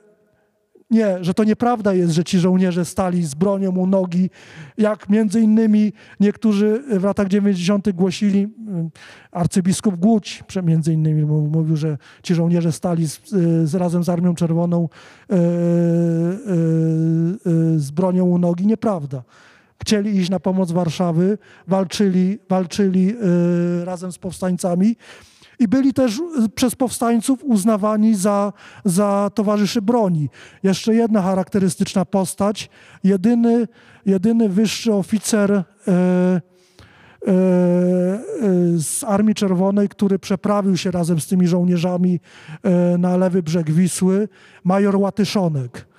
[0.91, 4.30] nie, że to nieprawda jest, że ci żołnierze stali z bronią u nogi,
[4.78, 7.93] jak między innymi niektórzy w latach 90.
[7.93, 8.49] głosili, y,
[9.32, 13.20] arcybiskup Głódź między innymi mówił, że ci żołnierze stali z,
[13.64, 15.36] z razem z Armią Czerwoną e,
[17.76, 18.66] z bronią u nogi.
[18.66, 19.22] Nieprawda.
[19.82, 23.14] Chcieli iść na pomoc Warszawy, walczyli, walczyli
[23.84, 24.97] razem z powstańcami
[25.61, 28.53] i byli też y, przez powstańców uznawani za,
[28.85, 30.29] za towarzyszy broni.
[30.63, 32.71] Jeszcze jedna charakterystyczna postać,
[33.05, 33.69] jedyny,
[34.07, 36.41] jedyny wyższy oficer e, e, e,
[38.79, 42.21] z Armii Czerwonej, który przeprawił się razem z tymi żołnierzami
[42.63, 44.29] e, na lewy brzeg Wisły,
[44.65, 45.91] major Łatyszonek.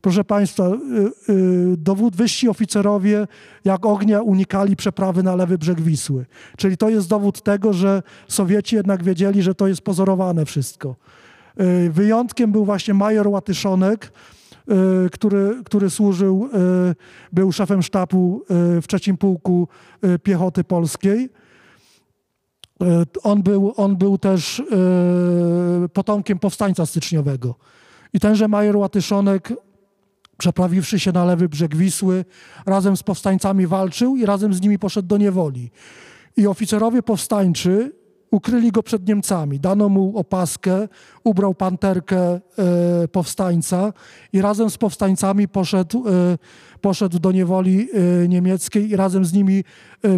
[0.00, 3.26] Proszę Państwa, y, y, dowód wyżsi oficerowie
[3.64, 6.26] jak ognia unikali przeprawy na lewy brzeg Wisły.
[6.56, 10.96] Czyli to jest dowód tego, że Sowieci jednak wiedzieli, że to jest pozorowane wszystko.
[11.60, 14.12] Y, wyjątkiem był właśnie major Łatyszonek,
[15.12, 16.48] który, który służył,
[17.32, 18.44] był szefem sztabu
[18.82, 19.68] w trzecim pułku
[20.22, 21.28] piechoty polskiej.
[23.22, 24.62] On był, on był też
[25.92, 27.54] potomkiem powstańca styczniowego.
[28.12, 29.52] I tenże major Łatyszonek
[30.40, 32.24] przeprawiwszy się na lewy brzeg Wisły,
[32.66, 35.70] razem z powstańcami walczył i razem z nimi poszedł do niewoli.
[36.36, 37.92] I oficerowie powstańczy
[38.30, 39.60] ukryli go przed Niemcami.
[39.60, 40.88] Dano mu opaskę,
[41.24, 42.40] ubrał panterkę e,
[43.08, 43.92] powstańca
[44.32, 46.38] i razem z powstańcami poszedł, e,
[46.80, 47.88] poszedł do niewoli
[48.24, 49.64] e, niemieckiej i razem z nimi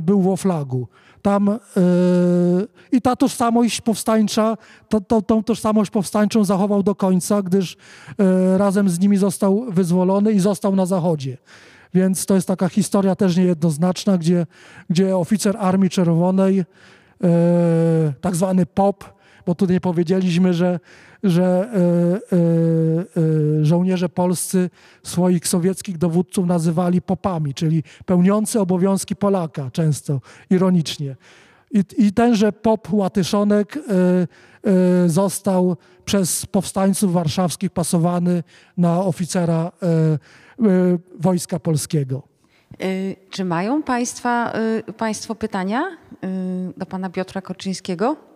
[0.02, 0.88] był w Oflagu
[1.22, 4.56] tam yy, i ta tożsamość powstańcza,
[4.88, 7.76] to, to, tą tożsamość powstańczą zachował do końca, gdyż
[8.18, 11.38] yy, razem z nimi został wyzwolony i został na zachodzie.
[11.94, 14.46] Więc to jest taka historia też niejednoznaczna, gdzie,
[14.90, 16.64] gdzie oficer Armii Czerwonej, yy,
[18.20, 19.04] tak zwany POP,
[19.46, 20.80] bo tutaj powiedzieliśmy, że,
[21.22, 21.70] że
[22.32, 23.20] y, y,
[23.60, 24.70] y, żołnierze polscy
[25.02, 30.20] swoich sowieckich dowódców nazywali popami, czyli pełniący obowiązki Polaka często,
[30.50, 31.16] ironicznie.
[31.70, 33.78] I, i tenże pop Łatyszonek
[35.06, 38.42] został przez powstańców warszawskich pasowany
[38.76, 39.72] na oficera
[41.20, 42.22] Wojska Polskiego.
[43.30, 44.52] Czy mają państwa,
[44.96, 45.84] Państwo pytania
[46.76, 48.31] do pana Piotra Koczyńskiego?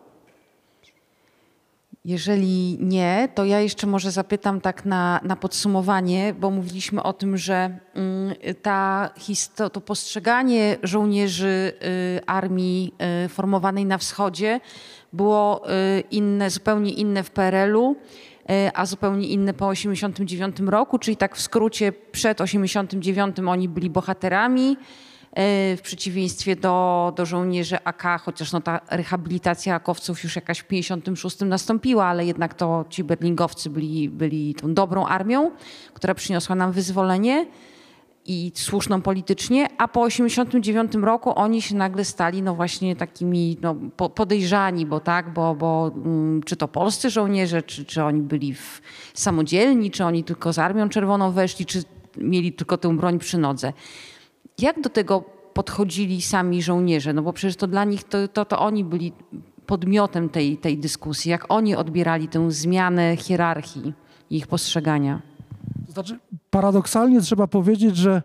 [2.07, 7.37] Jeżeli nie, to ja jeszcze może zapytam tak na, na podsumowanie, bo mówiliśmy o tym,
[7.37, 9.11] że mm, ta,
[9.57, 11.73] to, to postrzeganie żołnierzy
[12.17, 12.95] y, armii
[13.25, 14.61] y, formowanej na wschodzie
[15.13, 17.97] było y, inne, zupełnie inne w PRL-u,
[18.75, 24.77] a zupełnie inne po 1989 roku, czyli tak w skrócie przed 1989 oni byli bohaterami,
[25.77, 31.41] w przeciwieństwie do, do żołnierzy AK, chociaż no ta rehabilitacja akowców już jakaś w 56
[31.41, 35.51] nastąpiła, ale jednak to ci berlingowcy byli, byli tą dobrą armią,
[35.95, 37.47] która przyniosła nam wyzwolenie
[38.27, 43.75] i słuszną politycznie, a po 89 roku oni się nagle stali no właśnie takimi no,
[44.15, 48.81] podejrzani, bo tak, bo, bo um, czy to polscy żołnierze, czy, czy oni byli w,
[49.15, 51.83] samodzielni, czy oni tylko z Armią Czerwoną weszli, czy
[52.17, 53.73] mieli tylko tę broń przy nodze.
[54.59, 57.13] Jak do tego podchodzili sami żołnierze?
[57.13, 59.13] No bo przecież to dla nich to, to, to oni byli
[59.67, 61.31] podmiotem tej, tej dyskusji.
[61.31, 63.93] Jak oni odbierali tę zmianę hierarchii
[64.31, 65.23] ich postrzegania?
[65.89, 66.19] Znaczy,
[66.51, 68.23] paradoksalnie trzeba powiedzieć, że,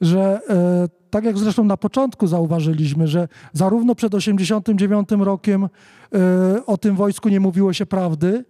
[0.00, 6.76] że e, tak jak zresztą na początku zauważyliśmy, że zarówno przed 89 rokiem e, o
[6.76, 8.44] tym wojsku nie mówiło się prawdy,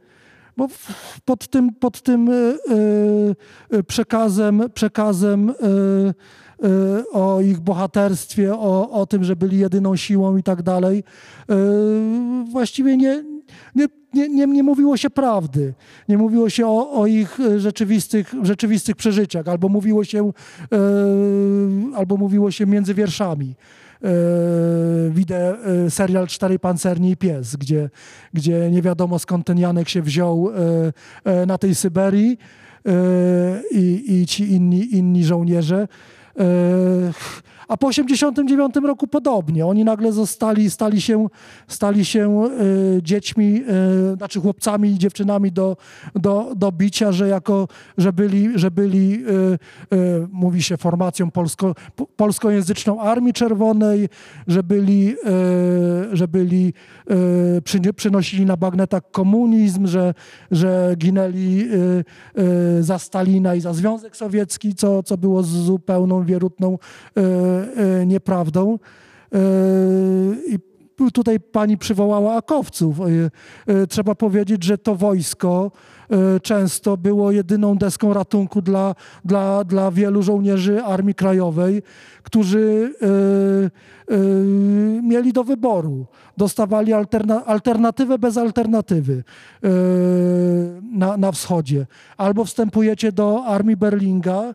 [0.57, 0.69] bo
[1.25, 2.33] pod tym, pod tym e,
[3.79, 5.55] e przekazem, przekazem e,
[7.13, 11.05] o ich bohaterstwie, o, o tym, że byli jedyną siłą i tak dalej.
[11.51, 11.55] Y,
[12.51, 13.25] właściwie nie,
[13.75, 15.75] nie, nie, nie, nie mówiło się prawdy.
[16.09, 20.77] Nie mówiło się o, o ich rzeczywistych, rzeczywistych przeżyciach, albo mówiło się, y,
[21.97, 23.55] albo mówiło się między wierszami.
[25.11, 25.57] Widzę
[25.89, 27.91] serial Cztery Pancerni i Pies, gdzie,
[28.35, 30.51] gdzie nie wiadomo skąd ten Janek się wziął
[31.47, 32.39] na tej Syberii
[33.71, 35.89] i, i ci inni, inni żołnierze.
[36.35, 37.13] 呃
[37.69, 39.67] A po 89 roku podobnie.
[39.67, 41.27] Oni nagle zostali, stali się,
[41.69, 42.49] stali się
[42.99, 43.63] y, dziećmi,
[44.13, 45.77] y, znaczy chłopcami i dziewczynami do,
[46.15, 49.25] do, do bicia, że jako, że byli, że byli
[49.93, 51.75] y, mówi się formacją polsko,
[52.17, 54.09] polskojęzyczną Armii Czerwonej,
[54.47, 55.15] że byli,
[56.13, 56.73] że byli
[57.65, 60.15] przy, przynosili na bagnetach komunizm, że,
[60.51, 61.69] że ginęli
[62.81, 66.79] za Stalina i za Związek Sowiecki, co, co było zupełną wierutną
[68.07, 68.79] nieprawdą.
[69.35, 69.39] E,
[70.47, 70.59] I
[71.13, 73.01] tutaj pani przywołała akowców.
[73.01, 75.71] E, trzeba powiedzieć, że to wojsko
[76.43, 78.95] często było jedyną deską ratunku dla,
[79.25, 81.83] dla, dla wielu żołnierzy Armii Krajowej,
[82.23, 82.95] którzy
[85.03, 86.07] mieli do wyboru.
[86.37, 89.25] Dostawali alterna alternatywę bez alternatywy
[90.93, 91.87] na, na wschodzie.
[92.17, 94.55] Albo wstępujecie do Armii Berlinga,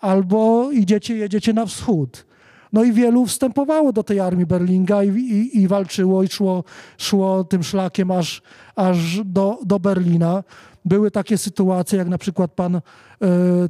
[0.00, 2.26] albo idziecie, jedziecie na wschód.
[2.74, 6.64] No i wielu wstępowało do tej armii Berlinga i, i, i walczyło i szło,
[6.98, 8.42] szło tym szlakiem aż,
[8.76, 10.44] aż do, do Berlina.
[10.84, 12.80] Były takie sytuacje, jak na przykład pan e,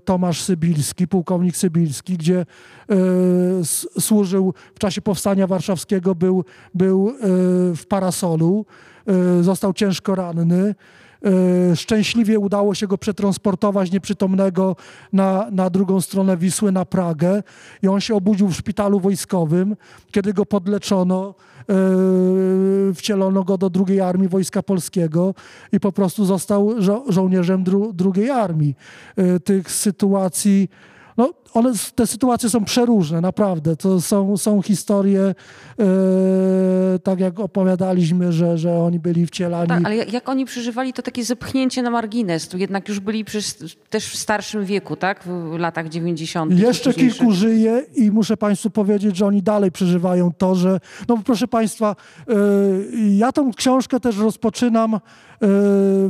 [0.04, 2.94] Tomasz Sybilski, pułkownik Sybilski, gdzie e,
[3.60, 6.44] s, służył w czasie powstania warszawskiego, był,
[6.74, 7.14] był e,
[7.76, 8.66] w parasolu,
[9.40, 10.74] został ciężko ranny.
[11.24, 14.76] E, szczęśliwie udało się go przetransportować nieprzytomnego
[15.12, 17.42] na, na drugą stronę Wisły, na Pragę.
[17.82, 19.76] I on się obudził w szpitalu wojskowym.
[20.10, 21.74] Kiedy go podleczono, e,
[22.94, 25.34] wcielono go do drugiej armii Wojska Polskiego
[25.72, 28.74] i po prostu został żo żołnierzem dru drugiej armii.
[29.16, 30.68] E, tych sytuacji
[31.16, 33.76] no, one, te sytuacje są przeróżne, naprawdę.
[33.76, 35.20] To są, są historie,
[35.78, 35.84] e,
[36.98, 39.68] tak jak opowiadaliśmy, że, że oni byli wcielani.
[39.68, 43.64] Tak, ale jak oni przeżywali to takie zepchnięcie na margines, tu jednak już byli przez,
[43.90, 45.24] też w starszym wieku, tak?
[45.24, 46.58] W latach 90.
[46.58, 51.48] Jeszcze kilku żyje i muszę Państwu powiedzieć, że oni dalej przeżywają to, że, no proszę
[51.48, 51.96] Państwa,
[52.28, 52.34] e,
[53.16, 55.00] ja tą książkę też rozpoczynam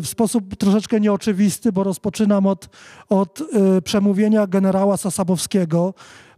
[0.01, 2.69] w sposób troszeczkę nieoczywisty, bo rozpoczynam od,
[3.09, 5.34] od e, przemówienia generała Sasabowskiego,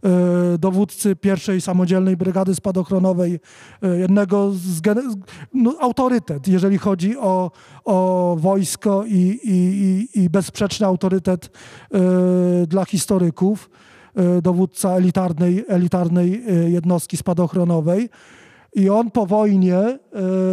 [0.03, 3.39] e, dowódcy pierwszej samodzielnej brygady spadochronowej,
[3.81, 4.81] e, jednego z
[5.53, 7.51] no, autorytet, jeżeli chodzi o,
[7.85, 11.49] o wojsko i, i, i bezsprzeczny autorytet
[12.67, 13.69] dla historyków,
[14.41, 18.09] dowódca elitarnej, elitarnej jednostki spadochronowej.
[18.77, 19.77] I on po wojnie,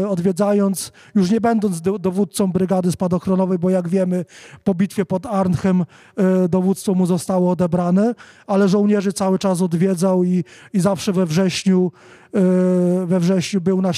[0.02, 4.24] e, odwiedzając, już nie będąc dowódcą brygady spadochronowej, bo jak wiemy,
[4.64, 5.84] po bitwie pod Arnchem
[6.16, 8.14] e, dowództwo mu zostało odebrane,
[8.46, 11.92] ale żołnierzy cały czas odwiedzał i, i zawsze we wrześniu,
[12.34, 13.92] e, we wrześniu był na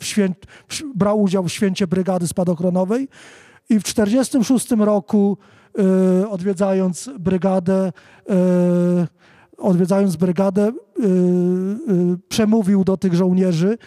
[0.00, 0.28] świę,
[0.94, 3.08] brał udział w święcie brygady spadochronowej.
[3.68, 5.38] I w 1946 roku,
[6.30, 7.92] odwiedzając brygadę,
[9.58, 11.08] odwiedzając brygadę, yy,
[11.88, 13.78] yy, przemówił do tych żołnierzy,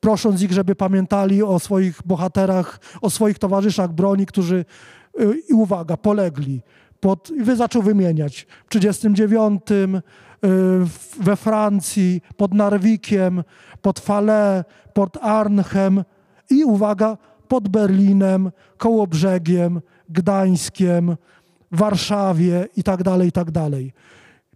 [0.00, 4.64] prosząc ich, żeby pamiętali o swoich bohaterach, o swoich towarzyszach broni, którzy,
[5.18, 6.60] yy, i uwaga, polegli.
[7.00, 8.46] Pod, I zaczął wymieniać.
[8.66, 9.62] W 1939
[11.20, 13.44] we Francji, pod Narwikiem,
[13.82, 16.04] pod Fale, pod Arnchem
[16.50, 17.16] i uwaga,
[17.48, 21.16] pod Berlinem, koło brzegiem, Gdańskiem,
[21.72, 23.92] Warszawie i tak dalej, i tak dalej.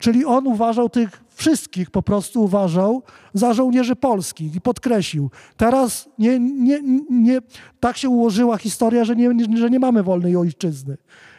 [0.05, 3.03] Czyli on uważał tych wszystkich, po prostu uważał
[3.35, 5.31] za żołnierzy polskich i podkreślił.
[5.57, 6.81] Teraz nie, nie,
[7.11, 7.39] nie,
[7.81, 10.97] tak się ułożyła historia, że nie, że nie mamy wolnej ojczyzny.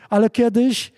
[0.09, 0.93] Ale kiedyś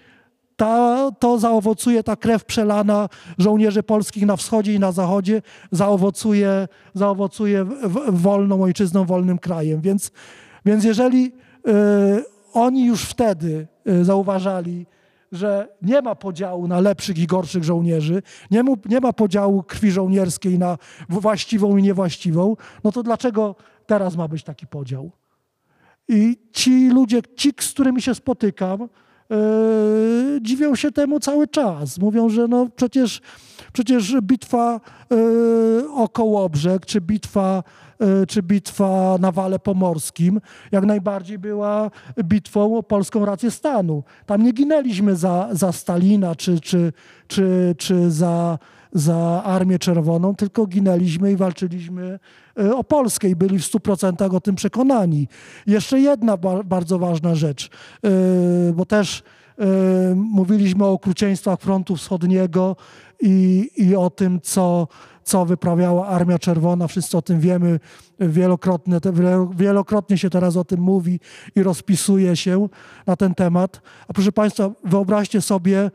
[0.56, 5.42] ta, to zaowocuje, ta krew przelana żołnierzy polskich na wschodzie i na zachodzie,
[5.72, 7.66] zaowocuje, zaowocuje
[8.08, 9.82] wolną ojczyzną, wolnym krajem.
[9.82, 10.12] Więc,
[10.66, 11.72] więc jeżeli y,
[12.54, 14.86] oni już wtedy y, zauważali,
[15.32, 18.22] że nie ma podziału na lepszych i gorszych żołnierzy,
[18.52, 20.78] nie, mu, nie ma podziału krwi żołnierskiej na
[21.10, 23.56] właściwą i niewłaściwą, no to dlaczego
[23.86, 25.12] teraz ma być taki podział?
[26.08, 28.90] I ci ludzie, ci, z którymi się spotykam,
[29.30, 29.38] yy,
[30.42, 31.98] dziwią się temu cały czas.
[31.98, 33.22] Mówią, że no przecież,
[33.74, 37.64] przecież bitwa yy, o Kołobrzeg, czy bitwa
[38.28, 40.42] czy bitwa na Wale Pomorskim
[40.72, 41.92] jak najbardziej była
[42.24, 44.04] bitwą o polską rację stanu.
[44.26, 46.94] Tam nie ginęliśmy za, za Stalina czy, czy,
[47.28, 48.60] czy, czy za,
[48.94, 52.20] za Armię Czerwoną, tylko ginęliśmy i walczyliśmy
[52.60, 55.28] e, o Polskę i byli w 100% o tym przekonani.
[55.68, 57.70] Jeszcze jedna bardzo ważna rzecz,
[58.04, 58.10] e,
[58.74, 59.24] bo też
[60.16, 62.76] mówiliśmy o okrucieństwach frontu wschodniego
[63.22, 64.88] i, i o tym, co,
[65.28, 66.88] co wyprawiała Armia Czerwona.
[66.88, 67.80] Wszyscy o tym wiemy.
[68.20, 69.00] Wielokrotnie,
[69.56, 71.20] wielokrotnie się teraz o tym mówi
[71.56, 72.70] i rozpisuje się
[73.08, 73.82] na ten temat.
[74.08, 75.92] A proszę Państwa, wyobraźcie sobie, e,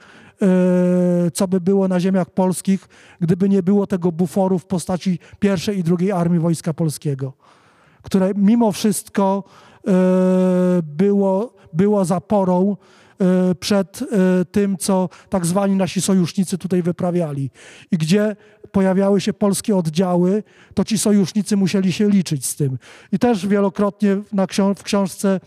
[1.30, 2.89] co by było na ziemiach polskich,
[3.20, 7.33] gdyby nie było tego buforu w postaci pierwszej i drugiej Armii Wojska Polskiego,
[8.03, 9.45] które mimo wszystko
[9.89, 9.93] e,
[10.83, 12.76] było, było zaporą
[13.60, 17.50] przed e, tym, co tak zwani nasi sojusznicy tutaj wyprawiali.
[17.90, 18.36] I gdzie
[18.72, 20.42] pojawiały się polskie oddziały,
[20.74, 22.78] to ci sojusznicy musieli się liczyć z tym.
[23.12, 24.46] I też wielokrotnie na
[24.76, 25.40] w książce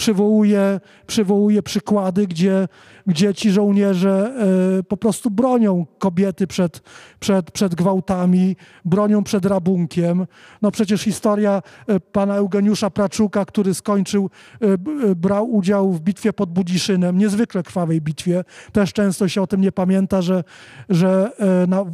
[0.00, 2.68] przywołuje, przywołuje przykłady, gdzie,
[3.06, 4.34] gdzie ci żołnierze
[4.78, 6.82] e, po prostu bronią kobiety przed,
[7.20, 10.26] przed, przed gwałtami, bronią przed rabunkiem.
[10.62, 14.30] No przecież historia e, pana Eugeniusza Praczuka, który skończył,
[14.60, 18.44] e, brał udział w bitwie pod Budziszynem, niezwykle krwawej bitwie.
[18.72, 20.44] Też często się o tym nie pamięta, że,
[20.88, 21.30] że
[21.68, 21.90] na, w,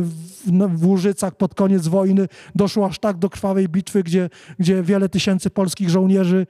[0.00, 5.08] w, w Łużycach pod koniec wojny doszło aż tak do krwawej bitwy, gdzie, gdzie wiele
[5.08, 6.46] tysięcy polskich żołnierzy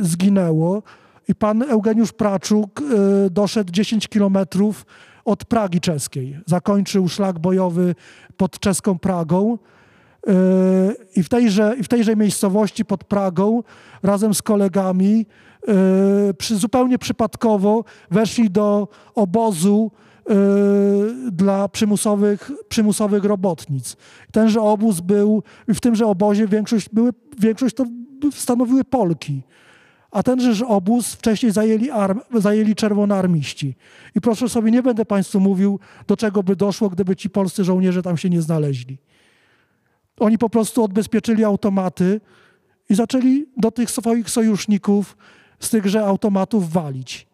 [0.00, 0.82] zginęło.
[1.28, 2.80] I pan Eugeniusz Praczuk
[3.26, 4.86] y, doszedł 10 kilometrów
[5.24, 6.38] od Pragi czeskiej.
[6.46, 7.94] Zakończył szlak bojowy
[8.36, 9.58] pod czeską Pragą.
[10.28, 10.32] Y,
[11.16, 13.62] I w tejże, w tejże miejscowości pod Pragą
[14.02, 15.26] razem z kolegami
[16.38, 19.90] przy, zupełnie przypadkowo weszli do obozu
[21.32, 23.96] dla przymusowych, przymusowych robotnic.
[24.32, 27.84] Tenże obóz był, w tymże obozie większość, były, większość to
[28.32, 29.42] stanowiły Polki.
[30.10, 31.88] A tenże obóz wcześniej zajęli,
[32.34, 33.74] zajęli czerwonoarmiści.
[34.14, 38.02] I proszę sobie, nie będę Państwu mówił, do czego by doszło, gdyby ci polscy żołnierze
[38.02, 38.98] tam się nie znaleźli.
[40.20, 42.20] Oni po prostu odbezpieczyli automaty
[42.90, 45.16] i zaczęli do tych swoich sojuszników
[45.60, 47.28] z tychże automatów walić.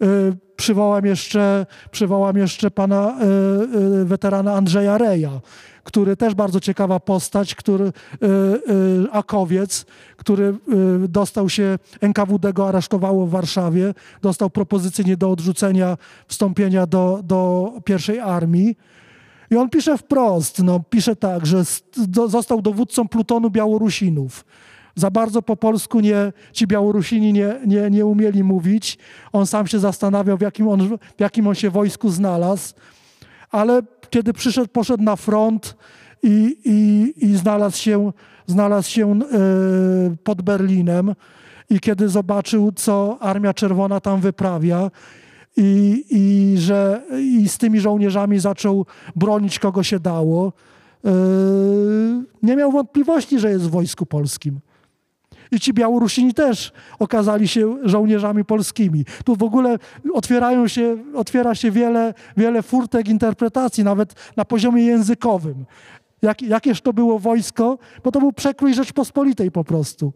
[0.00, 5.40] Yy, przywołam jeszcze, przywołam jeszcze pana yy, yy, weterana Andrzeja Reja,
[5.88, 7.90] który też bardzo ciekawa postać, który, y,
[9.06, 9.86] y, Akowiec,
[10.16, 10.44] który
[11.04, 17.20] y, dostał się, NKWD go aresztowało w Warszawie, dostał propozycję nie do odrzucenia wstąpienia do,
[17.24, 18.76] do pierwszej armii.
[19.50, 21.62] I on pisze wprost, no, pisze tak, że
[22.28, 24.44] został dowódcą plutonu Białorusinów.
[24.94, 28.98] Za bardzo po polsku nie, ci Białorusini nie, nie, nie umieli mówić.
[29.32, 32.74] On sam się zastanawiał, w jakim on, w jakim on się wojsku znalazł.
[33.50, 35.76] Ale kiedy przyszedł, poszedł na front
[36.22, 38.12] i, i, i znalazł się,
[38.46, 39.16] znalazł się e,
[40.24, 41.14] pod Berlinem
[41.70, 44.90] i kiedy zobaczył, co Armia Czerwona tam wyprawia
[45.56, 48.86] i, i że i z tymi żołnierzami zaczął
[49.16, 50.52] bronić, kogo się dało,
[51.04, 51.10] e,
[52.42, 54.60] nie miał wątpliwości, że jest w Wojsku Polskim.
[55.50, 59.04] I ci Białorusini też okazali się żołnierzami polskimi.
[59.24, 59.76] Tu w ogóle
[60.12, 65.64] otwierają się, otwiera się wiele, wiele furtek interpretacji, nawet na poziomie językowym.
[66.22, 67.78] Jak, jakież to było wojsko?
[68.04, 70.12] Bo to był przekrój Rzeczpospolitej po prostu.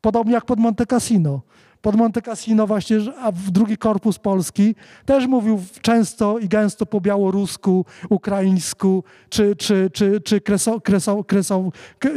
[0.00, 1.40] Podobnie jak pod Monte Cassino.
[1.84, 7.00] Pod Monte Cassino właśnie, a w drugi korpus polski też mówił często i gęsto po
[7.00, 11.70] białorusku, ukraińsku, czy, czy, czy, czy kreso, kreso, kreso,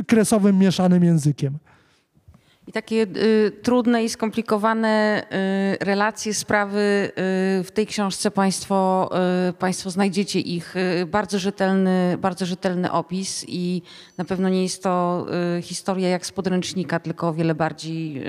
[0.08, 1.58] kresowym mieszanym językiem.
[2.68, 5.24] I takie y, trudne i skomplikowane
[5.82, 7.12] y, relacje, sprawy y,
[7.64, 9.10] w tej książce Państwo,
[9.50, 13.82] y, państwo znajdziecie ich y, bardzo rzetelny, bardzo rzetelny opis i
[14.18, 15.26] na pewno nie jest to
[15.58, 18.24] y, historia jak z podręcznika, tylko o wiele bardziej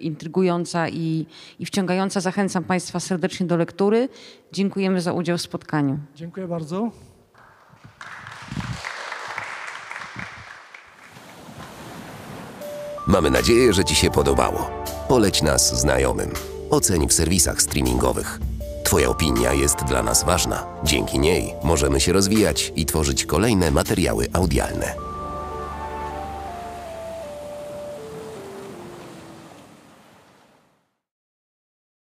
[0.00, 1.26] intrygująca i,
[1.58, 2.20] i wciągająca.
[2.20, 4.08] Zachęcam Państwa serdecznie do lektury.
[4.52, 5.98] Dziękujemy za udział w spotkaniu.
[6.14, 6.90] Dziękuję bardzo.
[13.06, 14.70] Mamy nadzieję, że Ci się podobało.
[15.08, 16.30] Poleć nas znajomym.
[16.70, 18.40] Oceń w serwisach streamingowych.
[18.84, 20.66] Twoja opinia jest dla nas ważna.
[20.84, 25.13] Dzięki niej możemy się rozwijać i tworzyć kolejne materiały audialne.